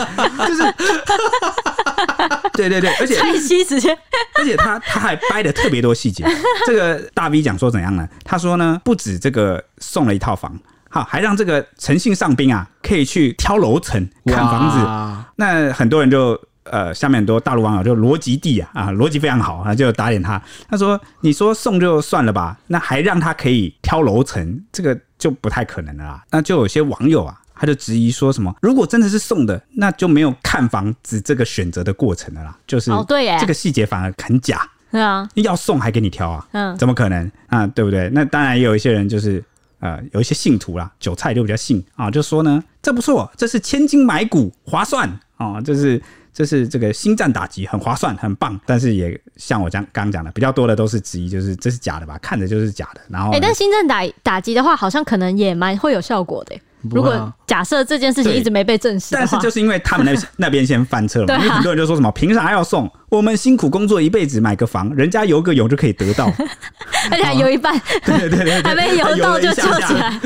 [0.47, 0.63] 就是。
[2.55, 3.97] 对对对，而且蔡西直接，
[4.39, 6.25] 而且他他还掰的特别多细节。
[6.65, 8.07] 这个大 V 讲说怎样呢？
[8.23, 10.57] 他说呢，不止这个送了一套房，
[10.89, 14.77] 好，还让这个诚信上宾啊，可以去挑楼层看房子。
[14.85, 20.41] 哇那很多人就呃，下面很多大陆网友就逻辑帝啊啊，逻辑非常好啊，就打脸他。
[20.67, 27.37] 他说：“你说送就算了吧，那还让他可以挑楼层，这个就不太可能了啦。”那就有些网友啊。
[27.55, 28.53] 他就质疑说什么？
[28.61, 32.57] 如果真的是送的，那就没有看房子这个选择的过程了啦。
[32.67, 34.69] 就是哦，对，这个细节反而很假。
[34.91, 36.47] 对啊，要送还给你挑啊？
[36.53, 37.67] 嗯，怎么可能啊？
[37.67, 38.09] 对不对？
[38.13, 39.43] 那当然也有一些人就是
[39.79, 46.01] 呃，有一些信徒啦，韭菜就比较信啊，就说呢，这不错，这是千金买股，划算啊，这是
[46.33, 48.57] 这是这个星战打击，很划算，很棒。
[48.65, 52.17] 但是也像我刚刚讲的，比较多的都是质疑，就是这是假的吧？
[52.19, 53.01] 看着就是假的。
[53.09, 56.55] 然后，哎，但星战打打击的话，好像可能也蛮会有效果的。
[56.91, 62.91] 如果假设这件事情一直没被证实，但是就是因为他们那 那边先翻车了嘛，因为很多人就说什么凭啥要送？
[63.10, 66.26] 我们辛苦工作一辈子买个房，人家游个泳就可以得到，
[67.10, 70.19] 而且还游一半，对对对，还没游到就救起来，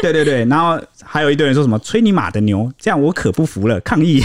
[0.00, 4.24] 对对对，然后还有一堆人说什么吹你妈的牛，这样我可不服了，抗议。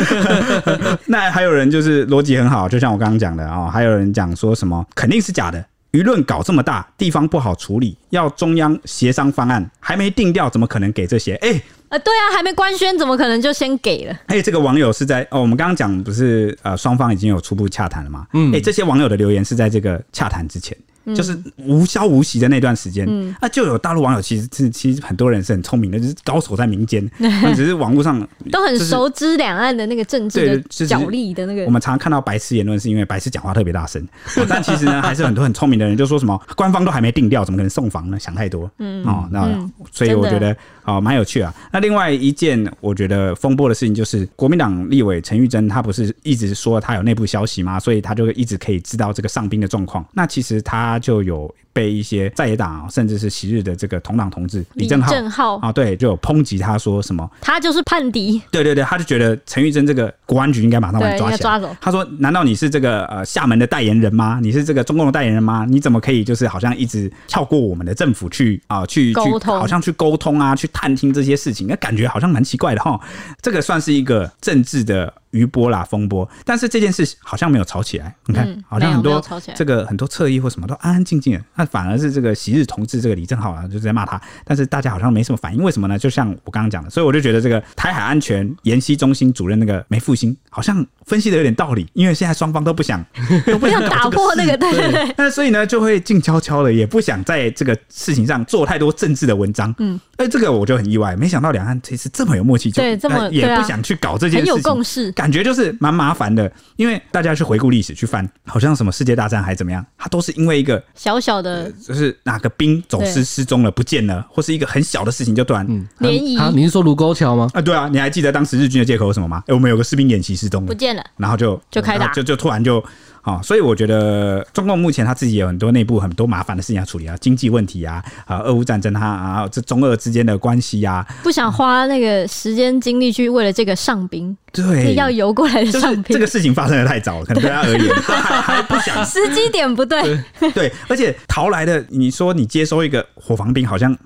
[1.06, 5.64] 那还有人就是逻辑很好，就像我刚刚讲的啊，还有人讲说什么肯定是假的。
[5.92, 11.34] 舆论搞这么大，地方不好处理，要中央协商方案还没定调，怎么可能给这些？
[11.36, 14.12] 哎、欸，呃，对啊，还没官宣，怎么可能就先给了？
[14.26, 18.26] 哎、欸，这个网友是在哦，我们刚刚讲不是呃，双方已经有初步洽谈了吗？
[18.34, 20.76] 嗯，哎、欸，这些网友的留言是在这个洽谈之前。
[21.14, 27.10] 就是无消无息的那段时间，嗯、啊，就有大陆网友其实是其实很多人是很聪明的，就是高手在民间，
[27.54, 31.64] 只是网络上都很熟知两岸的那个政治的角力的那个。
[31.64, 34.06] 我们常常看到白痴言论，是因为白痴讲话特别大声，
[34.48, 38.18] 但其实呢，还是很多很聪明的人就说什么官方都还没定调，怎么可能送房呢？
[38.18, 40.56] 想太多，嗯哦，那、嗯、所以我觉得
[40.96, 41.52] 哦蛮有趣啊。
[41.72, 47.80] 那另外一件我觉得风波的事情就是国民党立委陈玉珍，他不是一直说他有内部消息吗？
[47.80, 50.06] 所以他就一直可以知道这个上兵的状况。
[50.12, 51.00] 那其实他。
[51.00, 58.40] 就有被一些在野党甚至是昔日的这个同党同志李正浩啊，对，就有抨击他说什么，他就是叛敌。
[58.50, 61.74] 对对对，他就觉得陈玉珍这个国安局应该马上把他抓起来抓走。
[61.80, 64.38] 他说：“难道你是这个呃厦门的代言人吗？
[64.42, 65.64] 你是这个中共的代言人吗？
[65.68, 72.98] 你怎么可以就是好像一直跳过我们的政府去啊、呃、去沟通，好像去沟通啊，去探听这些事情，那感觉好像蛮奇怪的哈。
[73.40, 78.14] 这个算是一个政治的。”余波啦，风波，但是这件事好像没有吵起来。
[78.26, 79.22] 你看，嗯、好像很多
[79.54, 84.20] 这个很多侧翼或什么都安安静静的，那反而是这个昔日同志这个李正浩啊，就在骂他。
[84.44, 85.98] 但是大家好像没什么反应，为什么呢？
[85.98, 93.04] 就像我刚刚讲的，所以我就觉得这个台海安全研析中心主任那个梅复兴好像分析的有点道理，因为现在双方都不想
[93.46, 99.72] 都不想打破那个对对对，那所以呢就会静悄悄的，也不想在这个事情上做太多政治的文章。
[99.78, 105.12] 嗯，哎，这个我就很意外，没想到两岸其实这么有默契，就对这么也不想去搞这件事情，很有共识。
[105.20, 116.38] 感觉就是蛮麻烦的，因为大家去回顾历史去翻，好像什么世界大战还怎么样，它都是因为一个小小的，呃、就是哪个兵走失失踪了不见了，或是一个很小的事情就突然联谊。
[116.38, 117.50] 啊，你是说卢沟桥吗？
[117.52, 119.42] 啊，对啊，你还记得当时日军的借口是什么吗？
[119.42, 122.82] 哎、欸，我们有个士兵演习失踪了，不见了，然后就就开打，就就突然就。
[123.22, 137.94] 啊、哦，所以我觉得中共目前他自己有很多内部很多麻烦的事情要处理啊，经济问题啊，啊，俄乌战争他，啊，这中俄之间的关系呀、啊，不想花那个时间精力去为了这个上兵，对，要游过来的上宾，这个事情发生的太早了，可能对他而言，
[138.66, 140.02] 不想，时机点不对，
[140.38, 143.96] 对，对，而且逃来的，你说你接收一个火防兵，好像。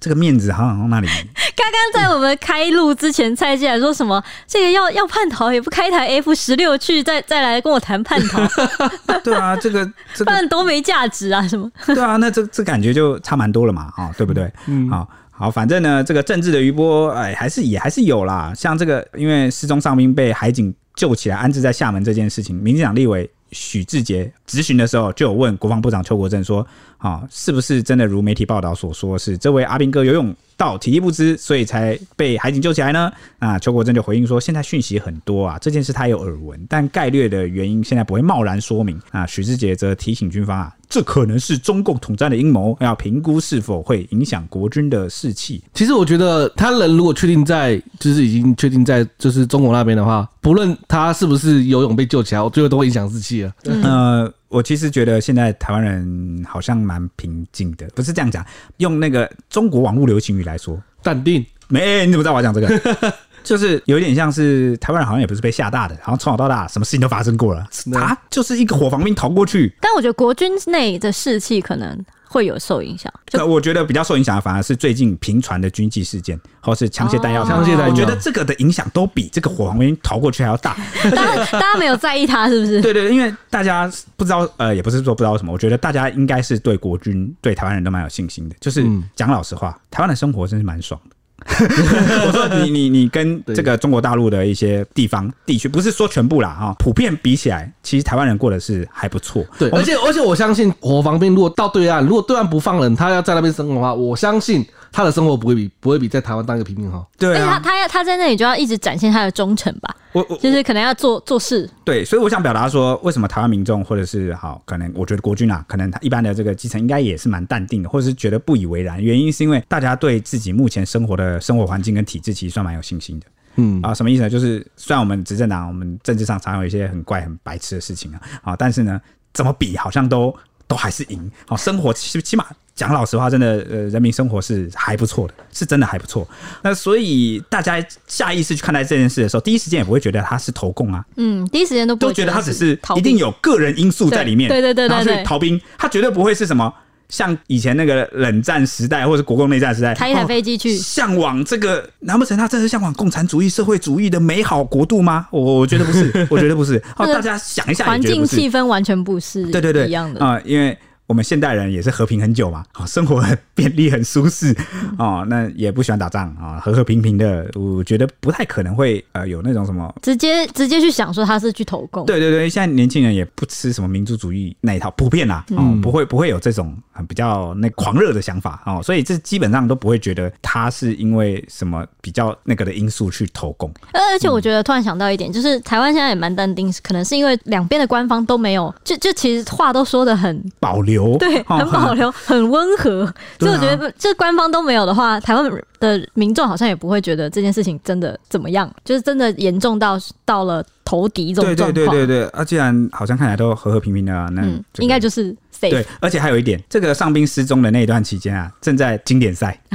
[0.00, 1.06] 这个面子好像往哪里？
[1.56, 4.22] 刚刚在我们开录之前，蔡进来说什么？
[4.46, 8.40] 这个要要叛逃也不开台 F 十六去，再再来跟我谈叛逃？
[9.24, 11.46] 对啊，这个这个多没价值啊！
[11.48, 11.70] 什么？
[11.86, 14.52] 对啊，那这这感觉就差蛮多了嘛，啊，对不对？
[14.66, 18.52] 嗯，好，好，反正呢，这个政治的余波，哎，还是也还是有啦。
[18.54, 23.28] 像这个，因为失踪上兵被海警救起来，安置在厦门这件事情，民进党立委。
[23.52, 26.66] 许志杰质询的时候，就有问国防部长邱国正说
[26.98, 33.12] ：“啊，是不是真的如媒体报道所说，是这位阿兵哥游泳到体力不支，所以才被海警救起来呢？
[33.38, 39.00] 啊，邱国正就回应说，现在讯息很多啊，这件事他有耳闻，但概略的原因现在不会贸然说明。
[39.10, 45.62] 啊，许志杰则提醒军方啊，这可能是中共统战的阴谋，要评估是否会影响国军的士气。
[45.74, 53.52] 其实我觉得，他人如果确定在，就是已经确定在，就是中国那边的话，不论他是不是游泳被救起来，我觉得都会影响士气了。
[53.64, 58.44] 嗯、呃，我其实觉得现在台湾人好像蛮平静的，不是这样讲，
[58.78, 61.44] 用那个中国网络流行语来说，淡定。
[61.68, 62.68] 没、欸，你怎么知道我要讲这个？
[63.42, 69.72] 就是有点像是台湾人，好像也不是被吓大的，好像从小到大什么事情都发生过了啊，就是一个火防兵逃过去。
[69.80, 71.96] 但我觉得国军内的士气可能
[72.28, 73.12] 会有受影响。
[73.32, 77.88] 可我觉得比较受影响的反而是最近频传的军纪事件，或是枪械弹药、枪械弹药。
[77.88, 80.76] 我觉得这个的影响都比这个火黄兵逃过去还要大。
[81.10, 82.80] 大家大家没有在意他是不是？
[82.80, 85.52] 对，对对，因为大家不知道，呃，也不是说不知道什么。
[85.52, 88.56] 我觉得大家应该是对国军、对台湾人都蛮有信心的。
[88.60, 91.15] 就是讲老实话，台湾的生活真是蛮爽的。
[91.48, 99.44] 我说你你你跟这个中国大陆的一些地方地区，不是说全部啦哈，普遍比起来，其实台湾人过得是还不错。
[99.58, 104.66] 对，而且而且我相信我防兵如果到对岸，如果对岸不放人，他要在那边生活的话，我相信
[104.96, 107.06] 他的生活不会比不会比在台湾当一个平民好。
[107.18, 109.94] 对啊，他他要他在那里就要一直展现他的忠诚吧。
[110.12, 111.68] 我我就是可能要做做事。
[111.84, 118.98] 对，所以我想表达说，为什么台湾民众或者是好，可能我觉得国军啊，可能他一般的这个基层应该也是蛮淡定的，或者是觉得不以为然。
[119.02, 123.26] 原因是因为大家对自己目前生活的生活环境跟体制其实算蛮有信心的。
[123.56, 124.30] 嗯啊，什么意思呢？
[124.30, 128.98] 就是虽然我们执政党，我们政治上常有一些很怪、很白痴的事情啊，啊，但是呢，
[129.34, 130.34] 怎么比好像都
[130.66, 131.30] 都还是赢。
[131.46, 132.46] 好，生活起起码。
[132.74, 136.28] 讲老实话，真的，呃，人民生活是还不错的，是真的还不错。
[136.62, 141.02] 那所以大家下意识去看待这件事的时候，第一时间也不会觉得他是投共啊。
[141.16, 144.50] 嗯，第一时间都不会都觉得他只是一定有个人因素在里面。
[144.50, 146.70] 对对对对，对，然后逃兵，他绝对不会是什么
[147.08, 151.88] 像以前那个冷战时代或者国共内战时代，开一台飞机去向往这个？
[152.00, 155.26] 难不成他真的是向往共产主义、社会主义的美好国度吗？
[155.30, 156.82] 我我觉得不是，我觉得不是。
[156.94, 160.76] 好，大家想一下，环境气氛完全不是，对对对，一样的啊，因为。
[161.08, 164.54] 我们现代人也是和平很久嘛，啊，生活很便利很舒适
[164.98, 172.04] 哦，那也不喜欢打仗啊，和和平平的，我觉得不太可能会呃有那种什么直接直接去想说他是去投共。
[172.04, 183.72] 对对对，现在年轻人也不吃什么民族主义那一套，普遍啦，哦，不会不会有这种很比较那狂热的想法哦，所以这基本上都不会觉得他是因为什么比较那个的因素去投共。
[183.94, 191.16] 而且我觉得突然想到一点，就是台湾现在也蛮淡定，可能是因为两边的官方都没有，就就其实话都说的很保留。
[191.16, 193.10] 对，很保留，很温和。
[193.46, 195.44] 所以我觉得，这官方都没有的话，台湾
[195.80, 201.72] 的民众好像也不会觉得这件事情真的怎么样，就是真的严重到到了投敌这种状况。
[201.72, 204.42] 对对对对对，啊，既然好像看起来都和和平平的，那、
[204.78, 205.34] 应该就是。
[205.60, 209.58] 对，而且还有一点，这个上兵失踪的那一段期间啊，正在经典赛，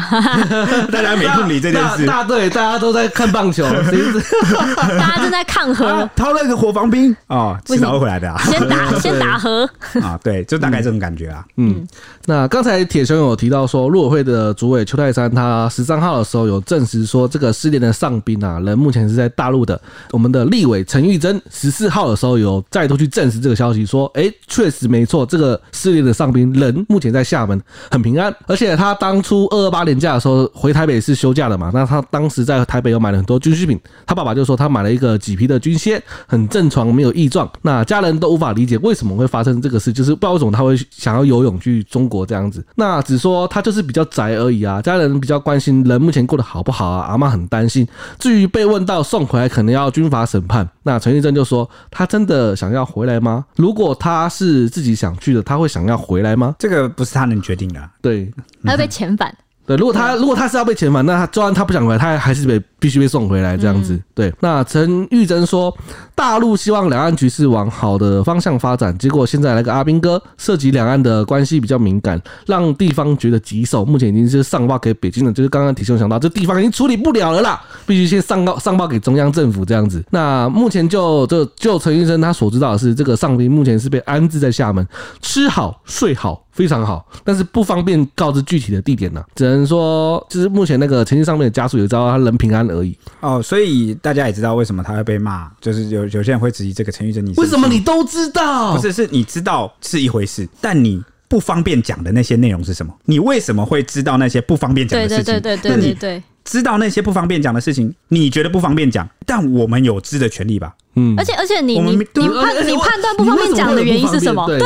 [0.91, 2.05] 大家没空理这件事。
[2.05, 3.63] 大队大家都在看棒球，
[4.75, 8.37] 大家正在抗和，掏那个火防兵哦，迟早会回来的啊。
[8.43, 9.69] 先打 先打和
[10.01, 11.45] 啊，对，就大概这种感觉啊。
[11.57, 11.87] 嗯，嗯
[12.25, 19.79] 那刚才铁雄有提到说，陆委会的主委邱泰山他十三号的时候有证实说，这个失联的上兵啊，人目前是在大陆的。
[20.11, 25.59] 我们的立委陈玉珍十四号的时候有再度去证实这个消息，说，哎，确实没错，这个。
[25.71, 27.59] 失联的上兵人目前在厦门
[27.89, 37.49] 很平安，而且他当初二二八年假的时候回台北是休假的嘛，那他当时在台北有买了很多军需品，他爸爸就说他买了一个麂皮的军靴，很正常，没有异状。
[37.61, 42.63] 那家人都无法理解为什么会发生这个事，就是不知道为什么他会想要游泳去中国这样子。
[42.75, 47.87] 那只说他就是比较宅而已啊，家人比较关心人目前过得好不好啊，阿妈很担心。
[48.19, 53.45] 至于被问到送回来可能要军法审判，那陈玉珍就说他真的想要回来吗？
[53.55, 56.55] 如果他是自己想去的，他会想要回来吗？
[56.59, 57.89] 这个不是他能决定的。
[58.01, 58.31] 对，
[58.63, 59.33] 他要被遣返。
[59.65, 62.61] 对，如果他如果他是要被遣返，那他就算他不想回来，他还是被。
[62.81, 64.33] 必须被送回来这样子，对。
[64.39, 65.71] 那陈玉珍说，
[66.15, 73.85] 大陆希望两岸局势往好的方向发展，结果现在来个阿兵哥，涉及两岸的关系比较敏感，让地方觉得棘手。
[73.85, 80.03] 目前已经是上报给北京了，就是刚刚提兄想到，这地方已经处理不了了啦，必须先上报上报给中央政府这样子。
[80.09, 84.83] 那目前就就就陈玉珍他所知道的是，这个上兵目前是被安置在厦门，
[85.21, 92.70] 吃好睡好，非常好，但是不方便告知具体的地点呢，只能说就是目前那个陈姓上面的家属也知道他人平安。
[92.71, 98.75] 而已哦，所以大家也知道为什么他会被骂，就是有有些人会质疑这个陈玉珍，你为什么你都知道？
[98.75, 102.93] 不是，是你知道是一回事，但你不方便讲的那些内容是什么？
[103.05, 105.25] 你为什么会知道那些不方便讲的事情？
[105.25, 110.73] 对对对对对对，知道那些不方便讲的事情，你觉得不方便讲，但我们有知的权利吧？
[110.95, 114.45] 嗯，而且而且你你你判你判断不方便讲的原因是什么？
[114.47, 114.59] 对。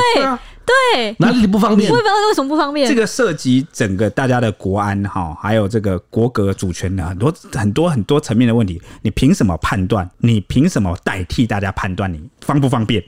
[0.66, 2.02] 对，哪里不方便我也？
[2.02, 2.88] 不知道为什么不方便。
[2.88, 8.82] 这个涉及整个大家的国安哈，还有这个国格主权的很多很多很多层面的问题。
[9.02, 10.10] 你凭什么判断？
[10.18, 13.04] 你凭什么代替大家判断你方不方便？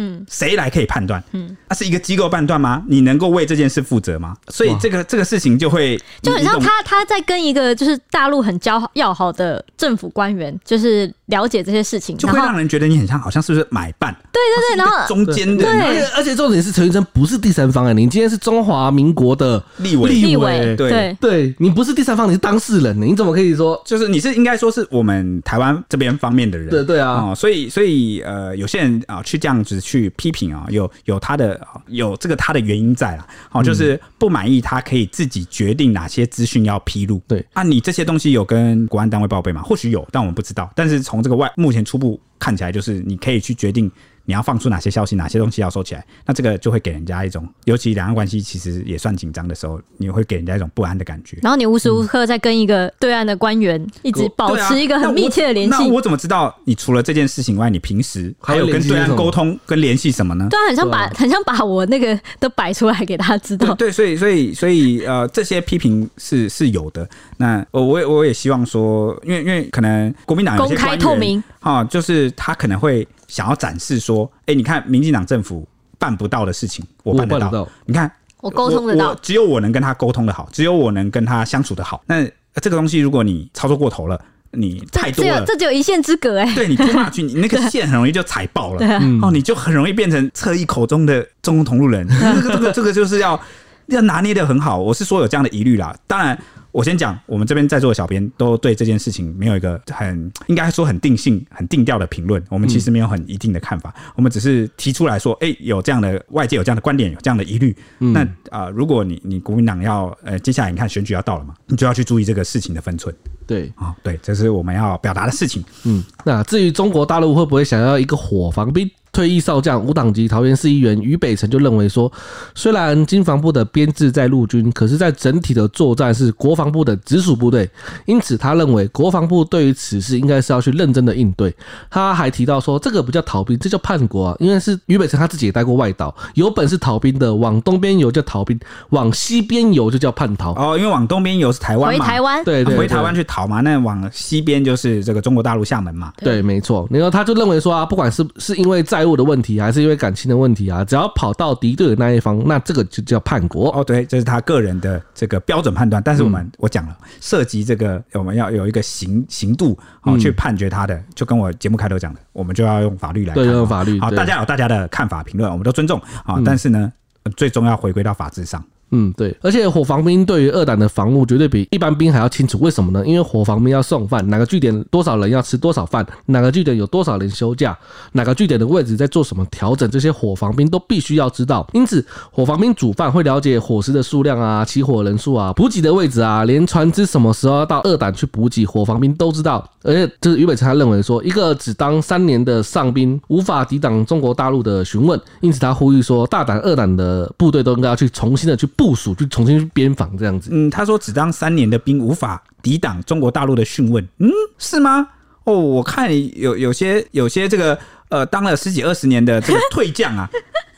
[0.00, 1.20] 嗯，谁来可以判断？
[1.32, 2.84] 嗯，那是一个机构判断吗？
[2.86, 4.36] 你能够为这件事负责吗？
[4.48, 14.14] 所以这个这个事情就会就很像他他在跟一个就是大陆很交要好的政府官员，就是了解这些事情，就会让人觉得你很像好像是不是买办？
[14.32, 23.80] 对对对，然后中间的，对而且而且重点是陈玉珍不是第三方哎，你今天是中华民国的立委，立立委委，对对对你不是第三方，你是当事人，你怎么可以说？
[23.84, 30.66] 就是你是应该说是我们台湾这边方面的人，对对啊哦，所以所以呃，有些人啊去这样子去批评啊。
[30.68, 37.20] 有有他的有这个他的原因在啦，好，就是不满意他可以自己决定哪些资讯要披露。
[37.26, 39.62] 对啊，你这些东西有跟国安单位报备吗？
[39.62, 40.70] 或许有，但我们不知道。
[40.74, 43.90] 但是从从这个外目前初步看起来，就是你可以去决定。
[44.28, 51.38] 你要放出哪些消息，哪些东西要收起来，那这个就会给人家一种，尤其两岸关系其实也算紧张的时候，你会给人家一种不安的感觉。
[51.40, 55.74] 然后你无时无刻在跟一个对岸的官员一直保持一个很密切的联系。
[55.78, 60.46] 那我怎么知道你除了这件事情外，你平时还有跟对岸沟通跟联系什么呢？
[60.50, 63.74] 对啊，很像把很像把我那个都摆出来给他知道。
[63.76, 67.08] 对，所以所以所以呃，这些批评是是有的。
[67.38, 73.08] 那我也我也希望说，因为因为可能国民党公开透明啊，就是他可能会。
[73.28, 75.66] 想要展示说，哎、欸，你看，民进党政府
[75.98, 77.50] 办不到的事情，我办得到。
[77.50, 78.10] 得到你看，
[78.40, 82.02] 我沟通得到，只有我能跟他沟通的好，只有我能跟他相处的好。
[82.06, 84.20] 那这个东西，如果你操作过头了，
[84.50, 86.54] 你太多了，这只有一线之隔哎、欸。
[86.54, 88.98] 对你拖下去，你那个线很容易就踩爆了。
[89.22, 92.08] 哦，你就很容易变成侧翼口中的中共同路人。
[92.08, 93.40] 这个这个这个就是要
[93.86, 94.78] 要拿捏的很好。
[94.78, 96.38] 我是说有这样的疑虑啦，当然。
[96.70, 102.42] 我先讲，我们这边在座的小编都对这件事情没有一个很应该说很定性、很定调的评论。
[102.50, 107.74] 我们其实没有很一定的看法，我们只是提出来说，哎，有这样的外界有这样的观点，有这样的疑虑。
[107.98, 113.14] 那啊，如果你你国民党要呃，接下来你看选举要到了嘛，你就要去注意这个事情的分寸。
[113.46, 115.64] 对啊，对，这是我们要表达的事情。
[115.84, 118.88] 嗯，那至于中国大陆会不会想要一个火防兵？
[119.12, 122.10] 退役少将、无党籍桃园市议员于北辰就认为说，
[122.54, 127.68] 虽然经防部的编制在陆军，可是，在整体的作战是国防部的直属部队，
[128.06, 131.54] 因此他认为国防部对于此事应该是要去认真的应对。
[131.90, 134.36] 他还提到说，这个不叫逃兵，这叫叛国啊！
[134.38, 138.58] 因为是于北辰他自己也待过外岛，有本事逃兵的往东边游叫逃兵，
[138.90, 140.52] 往西边游就叫叛逃。
[140.54, 146.12] 哦，因为往东边游是台湾嘛，回台湾，对，回台湾去逃嘛，那往西边就是这个中国大陆厦门嘛。
[146.18, 146.86] 对，没错。
[146.90, 153.84] 然后他就认为说啊，不管是是因为债务的问题，还是因为感情的问题啊，只要跑到敌对的那一方，那这个就叫叛国哦。
[153.84, 156.02] 对，这是他个人的这个标准判断。
[156.02, 163.44] 但是我们、嗯、我讲了，涉及这个我们要有一个刑刑度好去判决他的，嗯、就跟我节目开头讲的，我们就要用法律来看。
[163.44, 164.00] 对，用法律。
[164.00, 166.34] 好，大家有大家的看法评论，我们都尊重啊。
[166.38, 166.92] 嗯、但是呢，
[167.36, 168.60] 最终要回归到法治上。
[168.90, 172.58] 嗯，对，而且火防兵对于二胆的防务绝对比一般兵还要清楚。
[172.60, 173.06] 为什么呢？
[173.06, 177.76] 因为火防兵要送饭，哪个据点多少人要吃多少饭，哪个据点有多少人休假，
[178.12, 181.66] 哪个据点的位置在做什么调整，这些火防兵都必须要知道。
[181.72, 189.68] 因此，火防兵煮饭会了解伙食的数量啊、起火人数啊、补给的位置啊，连船只什么时候要到二胆去补给，火防兵都知道。
[189.82, 200.50] 而且，这是于北辰他认为说，一个只当三年的上兵无法抵挡中国大陆的询问，因此他呼吁说，大胆、二胆的部队都应该要去重新的去部署，就重新去边防这样子。
[200.52, 204.06] 嗯，他说只当三年的兵无法抵挡中国大陆的讯问。
[204.18, 205.08] 嗯，是吗？
[205.42, 206.08] 哦，我看
[206.38, 207.76] 有有些有些这个
[208.08, 210.30] 呃，当了十几二十年的这个退将啊。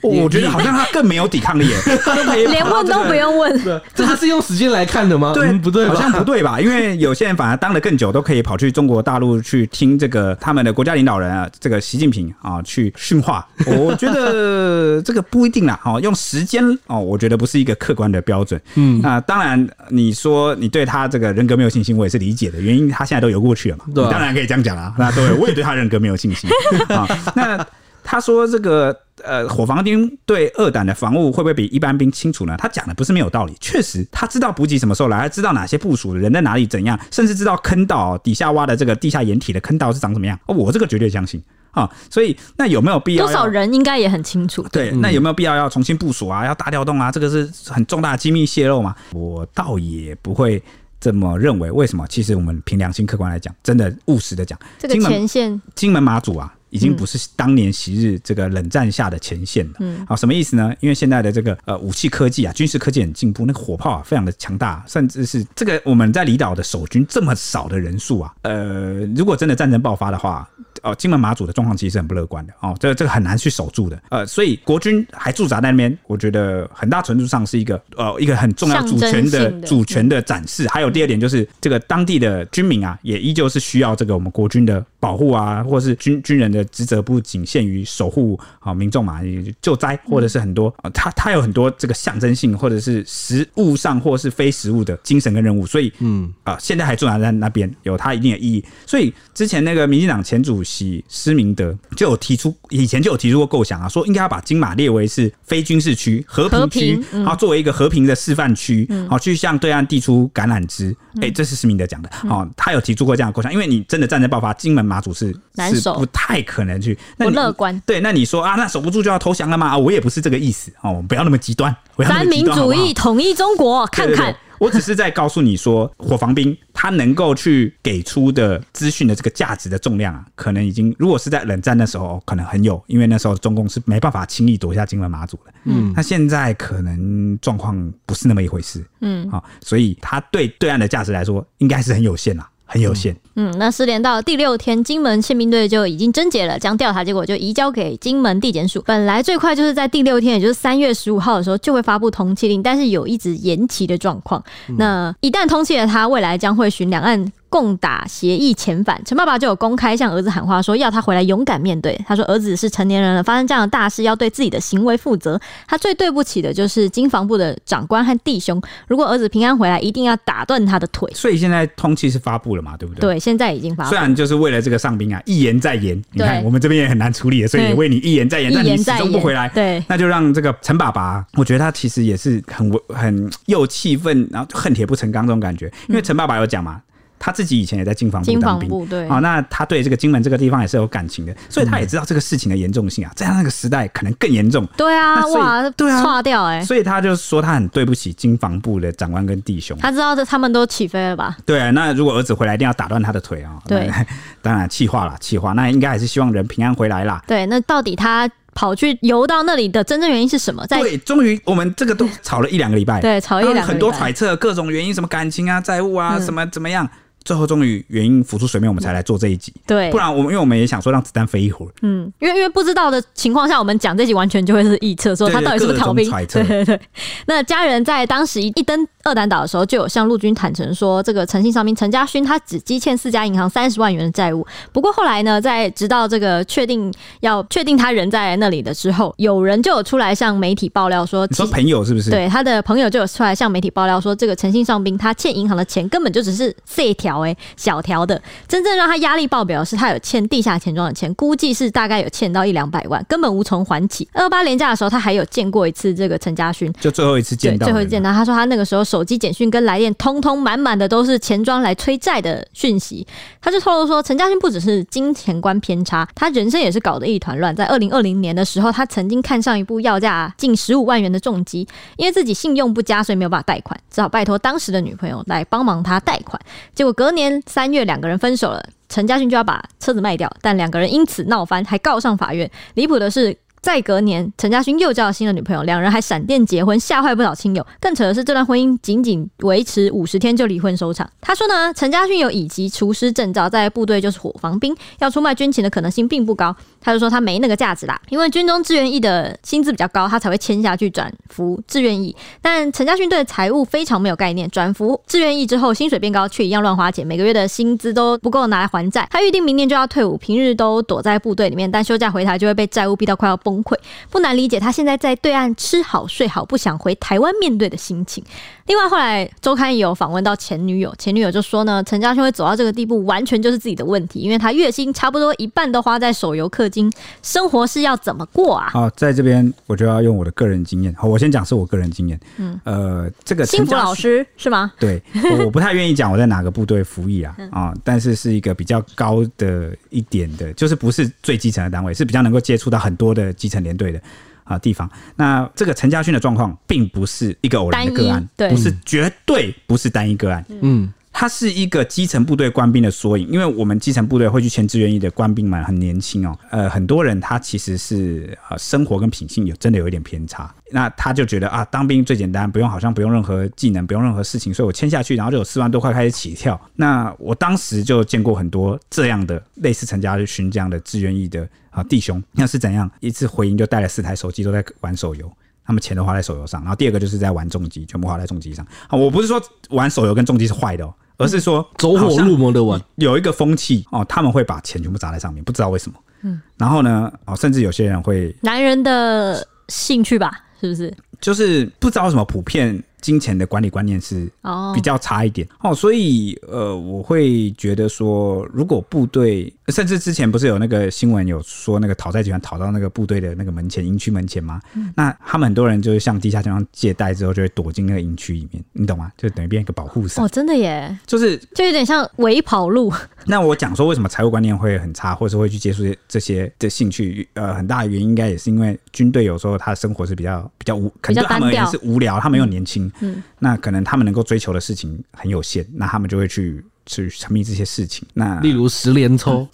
[0.03, 1.69] 我觉得好像他更没有抵抗力，
[2.49, 3.81] 连问都不用问。
[3.95, 5.33] 这他是用时间来看的吗？
[5.35, 6.61] 对，不对，好像不对吧？
[6.61, 13.47] 因为有些人反而当得更久，都可以跑去中国大陆去听这个他们的国家领导人啊，这个习近平啊去训话。
[13.67, 15.79] 我觉得 这个不一定啦。
[15.85, 18.61] 哦，用时间哦，我觉得不是一个客观的标准。
[18.77, 22.61] 嗯，那当然，你说你对他这个人格没有信心，我也是理解的。
[22.61, 24.95] 原因他现在都游过去了嘛，对，当然可以这样讲啊。
[24.99, 26.49] 那对，我也对他人格没有信心
[26.89, 27.07] 啊。
[27.35, 27.67] 那
[28.11, 28.99] 他说这个。
[29.23, 32.57] 呃，火防兵对二胆的防务会不会比一般兵清楚呢？
[32.57, 40.41] 他讲的不是没有道理，确实他知道补给什么时候来，他知道哪些部署的人在哪里怎样，甚至知道坑道底下挖的这个地下掩体的坑道是长什么样。
[40.47, 41.39] 哦，我这个绝对相信
[41.73, 41.87] 啊。
[42.09, 43.27] 所以那有没有必要？
[43.27, 44.67] 多少人应该也很清楚。
[44.73, 46.47] 对，那有没有必要要重新部署啊？
[46.47, 47.13] 要大调动啊？
[47.13, 48.97] 这个是很重大的机密泄露嘛？
[49.13, 50.63] 我倒也不会
[50.99, 51.71] 这么认为。
[51.71, 52.07] 为什么？
[52.09, 56.55] 其实我们凭良心客观来讲，真的务实的讲，这个前线金门马祖啊。
[56.71, 59.75] 已经不是当年昔日这个冷战下的前线了。
[59.81, 60.73] 嗯，啊，什么意思呢？
[60.81, 70.49] 因为现在的这个呃武器科技啊，军事科技很进步，那个火炮啊非常的强大，甚至是这个我们在离岛的守军这么少的人数啊，呃，如果真的战争爆发的话，
[70.83, 74.01] 哦，金门马祖的状况其实是很不乐观的哦，这个这个很难去守住的。
[74.11, 80.67] 呃，所以国军还驻扎在那边，我觉得很大程度上是一个呃一个很重要主权的，的主权的展示。
[80.69, 89.21] 还有第二点就是这个当地的军民啊，也依旧是需要这个我们国军的保护啊，或是军军人的职责不仅限于守护啊民众嘛，
[89.61, 95.65] 救灾或者是很多啊，他他有很多这个象征性或者是实物上或是非实物的精神跟任务。
[95.65, 98.65] 所以嗯啊，现在还驻扎在那边，有它一定的意义。
[98.87, 110.95] 所以之前那个民进党前主席施明德就有提出，以前就有提出过构想啊，说应该要把金马列为是非军事区、和平区，然后作为一个和平的示范区，好去向对岸递出橄榄枝。
[111.17, 117.81] 哎、欸，这是施明德讲的，哦，他有提出过这样的构想，因为你真的战争爆发，金门马祖是难守，是不太可能去那不乐观。
[117.87, 119.79] 对，那你说啊，那守不住就要投降了吗？
[119.79, 121.75] 我也不是这个意思哦，不要那么极端。
[121.99, 124.35] 三民主义统一中国，看看。
[124.59, 135.53] 我只是在告诉你说， 火防兵他能够去给出的资讯的这个价值的重量啊，可能已经如果是在冷战的时候，可能很有，因为那时候中共是没办法轻易夺下金门马祖的。
[135.65, 138.85] 嗯，那现在可能状况不是那么一回事。
[139.01, 142.47] 嗯，好，所以他对对岸的价值来说，应该是很有限啦。
[142.73, 143.13] 很有限。
[143.15, 148.83] 嗯，嗯那失联到第六天，金门宪兵队就已经侦结了，将调查结果就移交给金门地检署。
[148.85, 154.45] 本来最快就是在第六天，也就是三月十五号的时候就会发布通缉令，但是有一直延期的状况。
[154.77, 157.33] 那一旦通缉了他，未来将会寻两岸。
[157.51, 162.01] 共打协议遣返，陈爸爸就有公开向儿子喊话，说要他回来勇敢面对。
[162.07, 165.39] 他说儿子是成年人了，发生这样的大事要对自己的行为负责。
[165.67, 168.63] 他最对不起的就是经防部的长官和弟兄。
[168.87, 171.11] 如果儿子平安回来，一定要打断他的腿。
[171.13, 172.77] 所以现在通气是发布了嘛？
[172.77, 173.01] 对不对？
[173.01, 173.91] 对，现在已经发布。
[173.91, 176.01] 虽然就是为了这个上兵啊，一言再言。
[176.13, 178.53] 你看我们这边也很难处理，所以也为你一言再言。
[178.55, 185.73] 但你始终不回来，对，那就让这个陈爸爸，我觉得他其实也是很很又气愤，然后恨铁不成钢这种感觉。
[185.89, 186.81] 因为陈爸爸有讲嘛。
[187.23, 194.67] 他自己以前也在经防部当兵，对，啊，那他对这个金门这个地方也是有感情的，所以他也知道这个事情的严重性啊，在他那个时代可能更严重。
[194.75, 199.77] 对啊，哇，对啊，垮掉哎，所以他就说他很对不起经防部的长官跟弟兄。
[199.79, 201.37] 他知道这他们都起飞了吧？
[201.45, 203.59] 对啊，那如果儿子回来，一定要打断他的腿啊。
[203.69, 203.91] 对，
[204.41, 207.23] 当然气话了，气话，那应该还是希望人平安回来啦。
[207.27, 210.67] 对，那到底他跑去游到那里的真正原因是什么？
[210.67, 216.89] 在对，终于我们这个都 吵了一两个礼拜，对，吵一两个礼拜，很多揣测，各种原因，什么感情啊、债务啊，什么怎么样。
[217.25, 219.53] 最后终于原因浮出水面，我们才来做这一集。
[219.67, 221.69] 对，不然我们因为我们也想说让子弹飞一会儿。
[221.83, 226.11] 嗯，因为因为不知道的情况下，我们讲这集完全就会是臆测，说他到底是不是逃兵。
[226.29, 226.81] 对对对。
[227.27, 234.47] 那家人在当时一登二胆岛的时候，就有向陆军坦诚说，这个诚信上兵陈家勋他只积欠四家银行三十万元的债务。
[234.73, 242.11] 不过后来呢，在直到这个确定要确定他人在那里的之后，有人就有出来向媒体爆料说，你说朋友是不是？
[242.11, 248.01] 对，他的朋友就有出来向媒体爆料说，这个诚信上兵他欠银行的钱根本就只是细条哎小条。
[248.07, 254.09] 的，真正让他压力爆表的是，他有欠地下钱庄的钱，估计是大概有欠到一两百万，根本无从还起。
[254.13, 258.11] 二八年假的时候，他还有见过一次这个陈家勋，就最后一次见到，最后一次见到。
[258.13, 263.07] 他说他那个时候手机简讯跟来电，通通满满的都是钱庄来催债的讯息。
[263.41, 267.55] 他就透露说，陈家勋不只是金钱观偏差，他人生也是搞得一团乱。
[267.55, 276.41] 在二零二零年的时候，他曾经看上一部要价近十五万元的重机，因为自己信用不佳，所以没有办法贷款，只好拜托当时的女朋友来帮忙他贷款。
[276.75, 277.87] 结果隔年三月。
[277.87, 282.51] 两个人分手了，陈家勋就要把车子卖掉，但两个人因此闹翻，还告上法院。
[282.75, 283.35] 离谱的是。
[283.63, 287.67] 在隔年，陈家勋又交了新的女朋友，两人还闪电结婚，吓坏不少亲友。
[287.79, 291.07] 更扯的是，这段婚姻仅仅维持五十天就离婚收场。
[291.21, 296.57] 他说呢，陈家勋有乙级厨师证照，在部队就是火防兵，要出卖军情的可能性并不高。
[296.81, 302.15] 他就说他没那个价值啦，因为军中志愿役的薪资比较高，他才会签下去转服志愿役。
[302.43, 309.07] 但陈家勋对财务非常没有概念，转服志愿役之后，薪水变高，却一样乱花钱，每个月的薪资都不够拿来还债。
[309.11, 313.61] 他预定明年就要退伍，平日都躲在部队里面，但休假回台就会被债务逼到快要崩。
[313.63, 313.77] 溃，
[314.09, 318.25] 不难理解他现在在对岸吃好睡好，不想回台湾面对的心情。
[318.67, 326.91] 另外，后来周刊也有访问到前女友，前女友就说呢，陈家勋会走到这个地步，完全就是自己的问题，因为他月薪差不多一半都花在手游氪金，
[327.23, 328.71] 生活是要怎么过啊？
[328.71, 334.73] 好，在这边我就要用我的个人经验，好，我先讲是我个人经验，嗯，呃，这个幸福老师是吗？
[334.79, 344.01] 对，我，我不太愿意讲我在哪个部队服役啊， 啊，但是是一个比较高的一点的，就是不是最基层的单位，是比较能够接触到很多的基层连队的。
[344.43, 366.59] 啊，地方，那这个陈家勋的状况并不是一个偶然的个案，对，不是绝对不是单一个案，嗯，他是一个基层部队官兵的缩影，因为我们基层部队会去签志愿役的官兵们很年轻哦，呃，很多人他其实是呃生活跟品性有真的有一点偏差，那他就觉得啊，当兵最简单，不用好像不用任何技能，不用任何事情，所以我签下去，然后就有四万多块开始起跳。
[366.75, 372.91] 那我当时就见过很多这样的类似陈家勋这样的志愿役的啊弟兄，那是怎样？
[373.01, 375.31] 一次回营就带了四台手机，都在玩手游。
[375.63, 378.67] 他们钱都花在手游上，然后第二个就是在玩重机，全部花在重机上。
[378.89, 385.97] 啊，我不是说玩手游跟重机是坏的哦，而是说走火入魔的玩，有一个风气哦，他们会把钱全部砸在上面，不知道为什么。
[386.23, 390.93] 嗯，然后呢，哦，甚至有些人会男人的兴趣吧，是不是？
[391.21, 392.83] 就是不知道为什么普遍。
[393.01, 394.31] 金钱的管理观念是
[394.75, 404.61] 比较差一点哦，所以呃，我会觉得说，如果部队甚至之前不是有那个新闻有说那个讨债集团讨到那个部队的那个门前营区门前吗？
[404.75, 409.11] 嗯、那他们很多人就是向地下钱庄借贷之后，就会躲进那个营区里面，你懂吗？
[409.17, 412.93] 就等于变一个保护伞哦，真的耶，就是就有点像围跑路。
[413.27, 422.91] 那我讲说为什么财务观念会很差，或者是会去接触这些的兴趣，呃，很大的原因应该也是因为军队有时候他的生活是比较比较无，可能对他们也是无聊，他们又年轻。
[423.01, 428.07] 嗯，那可能他们能够追求的事情很有限，那他们就会去去沉迷这些事情。
[428.15, 429.47] 那例如十连抽，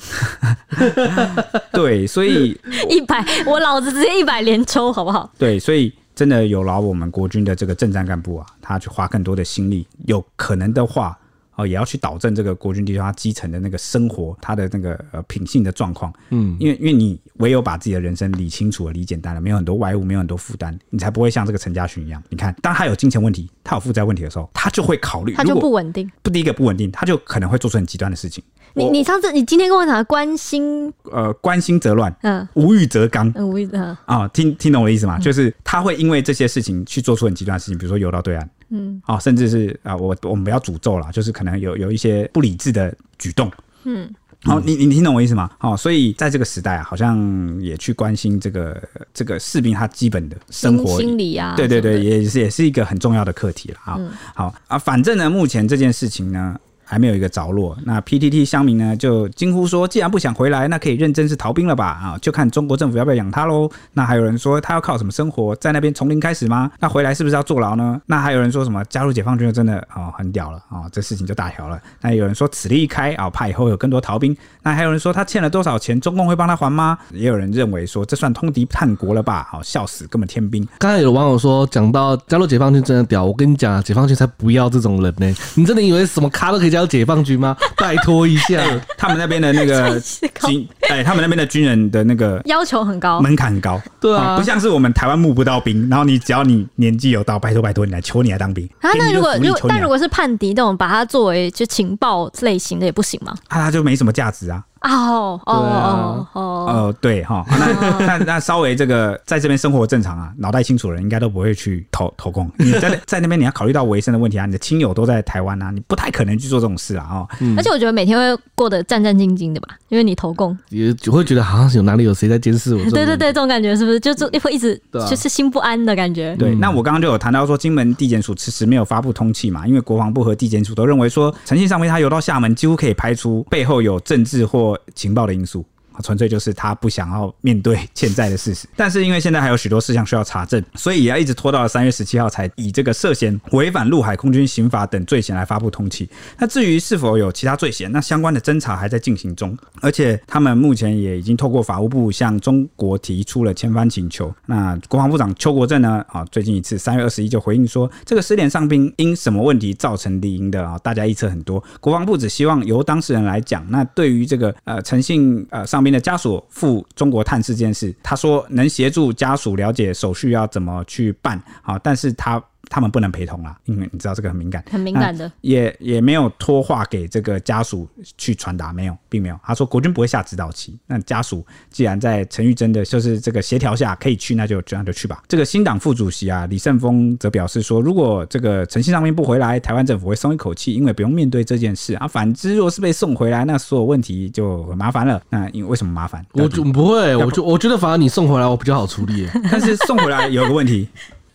[1.72, 2.59] 对，所以
[2.89, 5.31] 一百，我老子直接一百连抽，好不好？
[5.39, 11.18] 对，所以真的有劳我们国军的这个政战干部啊，他去花更多的心力，有可能的话。
[11.57, 16.13] 哦，也要去导正这个国军弟兄他基层的那个生活，他的那个呃品性的状况。
[16.31, 22.23] 嗯，因为因为你唯有把自己的人生理清楚了、理简单了，没有很多外物，没有很多负担，你才不会像这个陈家勋一样。
[22.29, 26.11] 你看，当他有金钱问题，他有负债问题的时候，他就会考虑，他就不稳定。
[26.23, 28.45] 不，第一个不稳定，他就可能会做出很极端的事情。
[28.77, 35.16] 你你上次你今天跟我讲的关心，呃，关心则乱，嗯，无欲则刚，嗯，无欲则啊、哦，听听懂我的意思吗？
[35.16, 38.51] 嗯、就是他会因为这些事情去做出很极端的事情，比如说游到对岸。
[38.68, 43.51] 嗯，啊、哦，甚至是啊，我我们不要诅咒了，就是可能有有一些不理智的举动。
[43.85, 44.12] 嗯，
[44.43, 45.51] 好、哦，你你听懂我意思吗？
[45.57, 48.83] 好、哦，所以在这个时代啊，好像也去关心这个
[49.14, 53.79] 这个士兵他基本的生活心理啊，对对对，也是也是一个很重要的课题了。
[53.81, 56.55] 好，嗯、好啊，反正呢，目前这件事情呢。
[56.89, 61.87] 还没有一个着落，那 PTT 乡民呢就惊呼说：“既然不想回来，那可以认真是逃兵了吧？
[61.87, 66.70] 啊，就看中国政府要不要养他喽。”那还有人说他要靠什么生活，在那边从零开始吗？
[66.78, 68.01] 那回来是不是要坐牢呢？
[68.07, 71.80] 那还有人说什么加入解放军就真的哦很屌了啊、哦，这事情就大条了。
[72.01, 74.37] 那有人说此例一开啊，怕以后有更多逃兵。
[74.62, 76.97] 那还有人说他欠了多少钱，中共会帮他还吗？
[77.12, 79.49] 也有人认为说这算通敌叛国了吧？
[79.51, 80.66] 好，笑死，根本天兵。
[80.78, 85.34] 刚才有网友说讲到加入解放军真的屌，我跟你讲啊，解放军才不要这种人呢。
[85.55, 87.57] 你真的以为什么咖都可以加入解放军吗？
[87.79, 88.62] 拜托一下，
[88.99, 89.99] 他们那边的那个
[90.47, 98.68] 军，哎，他们那边的军人的那个要求很高，门槛很高，对啊，不像是我们台湾募不到兵，然后你只要你年纪有到，拜托拜托你来求你来当兵。
[98.81, 103.35] 啊，那如果如果但如果是叛敌那种，把它作为就情报类型的也不行吗？
[103.49, 104.62] 啊，他就没什么价值啊。
[104.87, 112.51] 哦哦哦哦哦，对哈， 那那那稍微这个在这边生活正常啊，脑袋清楚的人应该都不会去投投共。
[112.59, 117.28] 你在 在那边你要考虑到维生的问题啊，你的亲友都在台湾啊，你不太可能去做这种事啊哦。
[117.57, 122.82] 而且我觉得每天会过得战战兢兢的吧，因为你投共也就会觉得好像有哪里有谁在监视我。
[122.91, 126.34] 对对对，这种感觉是不是就就会一直就是心不安的感觉？
[126.37, 135.64] 对，那我刚刚就有谈到说，金门地检署迟迟没有发布通气嘛，因为国防部和地检署都认为说，诚信上面他游到厦门，几乎可以排除背后有政治或情报的因素。
[136.03, 146.09] 纯粹就是他不想要面对 欠债的事实，但是因为现在还有许多事项需要查证，所以也要一直拖到了三月十七号才以这个涉嫌违反陆海空军刑法等罪嫌来发布通缉。
[146.39, 154.35] 那至于是否有其他罪嫌，那相关的侦查还在进行中，而且他们目前也已经透过法务部向中国提出了遣返请求。
[154.47, 156.05] 那国防部长邱国正呢？
[156.09, 160.79] 啊，最近一次三月二十一就回应说，这个失联上兵因什么问题造成离营的啊？
[160.79, 163.65] 大家臆测很多，国防部只希望由当事人来讲。
[163.71, 172.43] 那对于这个呃诚信呃上的家属赴中国探视这件事，他说能协助家属了解手续要怎么去办，啊，但是他。
[172.69, 177.89] 他们不能陪同啦，因为你知道这个很敏感，很敏感的，也也没有托话给这个家属
[178.19, 179.39] 去传达，没有，并没有。
[179.45, 185.23] 他说国军不会下指导棋，那家属既然在陈玉珍的就是这个协调下可以去，那就这样就去吧。
[185.29, 192.09] 这个新党副主席啊李胜峰则表示说，如果这个陈信上面不回来，台湾政府会松一口气，因为不用面对这件事啊。
[192.09, 195.23] 反之，若是被送回来，那所有问题就很麻烦了。
[195.31, 196.25] 那因为为什么麻烦？
[196.33, 200.89] 我就不会，我就我觉得反而你送回来我比较好处理， 但是送回来有个问题。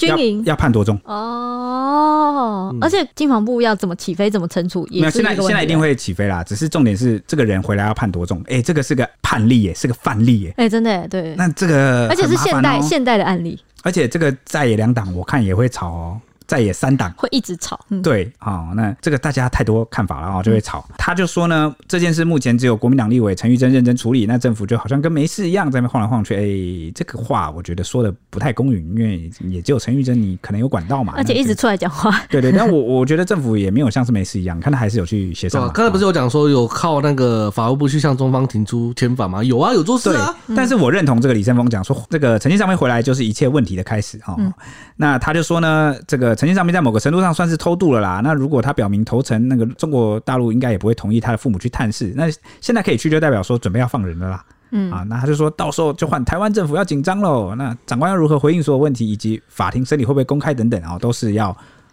[0.08, 0.40] 军营？
[0.40, 6.44] 要，要判多重哦，嗯、而且金防部要怎么起飞，怎么惩处也是，现在现在一定会起飞啦。
[6.44, 11.36] 只是重点是这个人回来要判多重，哎、欸，这个是个判例耶，是个范例耶，哎、欸，真的对。
[11.36, 16.22] 那这个、喔、而且是现代现代的案例，而且这个在野两党我看也会吵哦。
[16.52, 17.80] 在野三党会一直吵。
[17.88, 20.86] 嗯、对，好、哦，那这个大家太多看法了啊，就会吵。
[20.90, 26.36] 嗯、他就说呢，这件事目前只有国民党立委陈玉珍认真处理，那政府就好像跟没事一样，在那晃来晃去。
[26.36, 32.12] 哎，这个话我觉得说的不太公允，因为也只有陈玉珍你可能有管道嘛，而且一直出来讲话。
[32.30, 35.72] 对对，但我我觉得政府也没有像是没事一样，看他还是有去协商。
[35.72, 39.42] 刚才不是有讲说有靠那个法务部去向中方提出遣返吗？
[39.42, 40.36] 有啊，有做事啊。
[40.54, 44.36] 但是我认同这个李胜峰讲说，这个陈其尚没回来就是一切问题的开始哈。
[44.38, 44.52] 嗯、
[44.98, 48.20] 那他就说呢，这个陈其尚没在某个程度上算是偷渡了啦。
[48.24, 52.12] 那如果他表明投诚，那个中国大陆应该也不会同意他的父母去探视。
[52.16, 52.28] 那
[52.60, 54.44] 现在可以去，就代表说准备要放人了啦。
[54.72, 57.54] 嗯啊，那他就说到时候就换台湾政府要紧张喽。
[57.54, 61.50] 那长官要如何回应所有问题，以及法庭审理会不会公开等等啊，都是要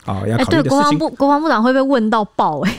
[0.07, 0.63] 啊要考虑的事情。
[0.63, 2.77] 欸、对，国防部国防部长会被问到爆哎、欸。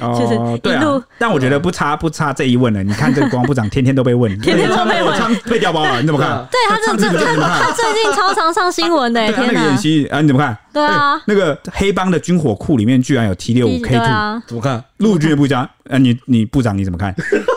[0.00, 2.82] 哦，对啊，但我觉得不差不差这一问了。
[2.82, 6.46] 你看这个国防部长天天都被问， 天天都被问，唱被调包了，你怎么看？
[6.50, 7.08] 对他这这
[7.40, 9.64] 他最近超常上新闻的，天哪！
[9.66, 10.56] 演习啊，你怎么看？
[10.72, 14.82] 对啊，那个黑帮的军火库里面居然有 T 六五 K two，怎么看？
[14.98, 17.10] 陆军的部长，呃，你你部长你怎么看？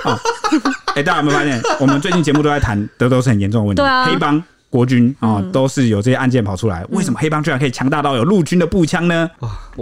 [0.04, 0.20] 啊，
[0.96, 3.82] 哎，大家有没有发现，我们最近节目都在谈，德都是很严重的问题。
[3.82, 4.44] 对啊，黑帮。
[4.74, 6.84] 国军啊，都是有这些案件跑出来。
[6.90, 9.30] 为什么黑帮居然可以强大到有陆军的步枪呢？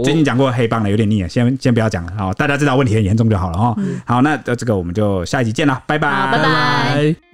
[0.04, 3.74] 最近讲过黑帮了，有点腻了，先先不要讲了啊，大家知道问题很严重就好了哈。
[4.04, 7.31] 好，那这个我们就下一集见了，拜拜，拜拜。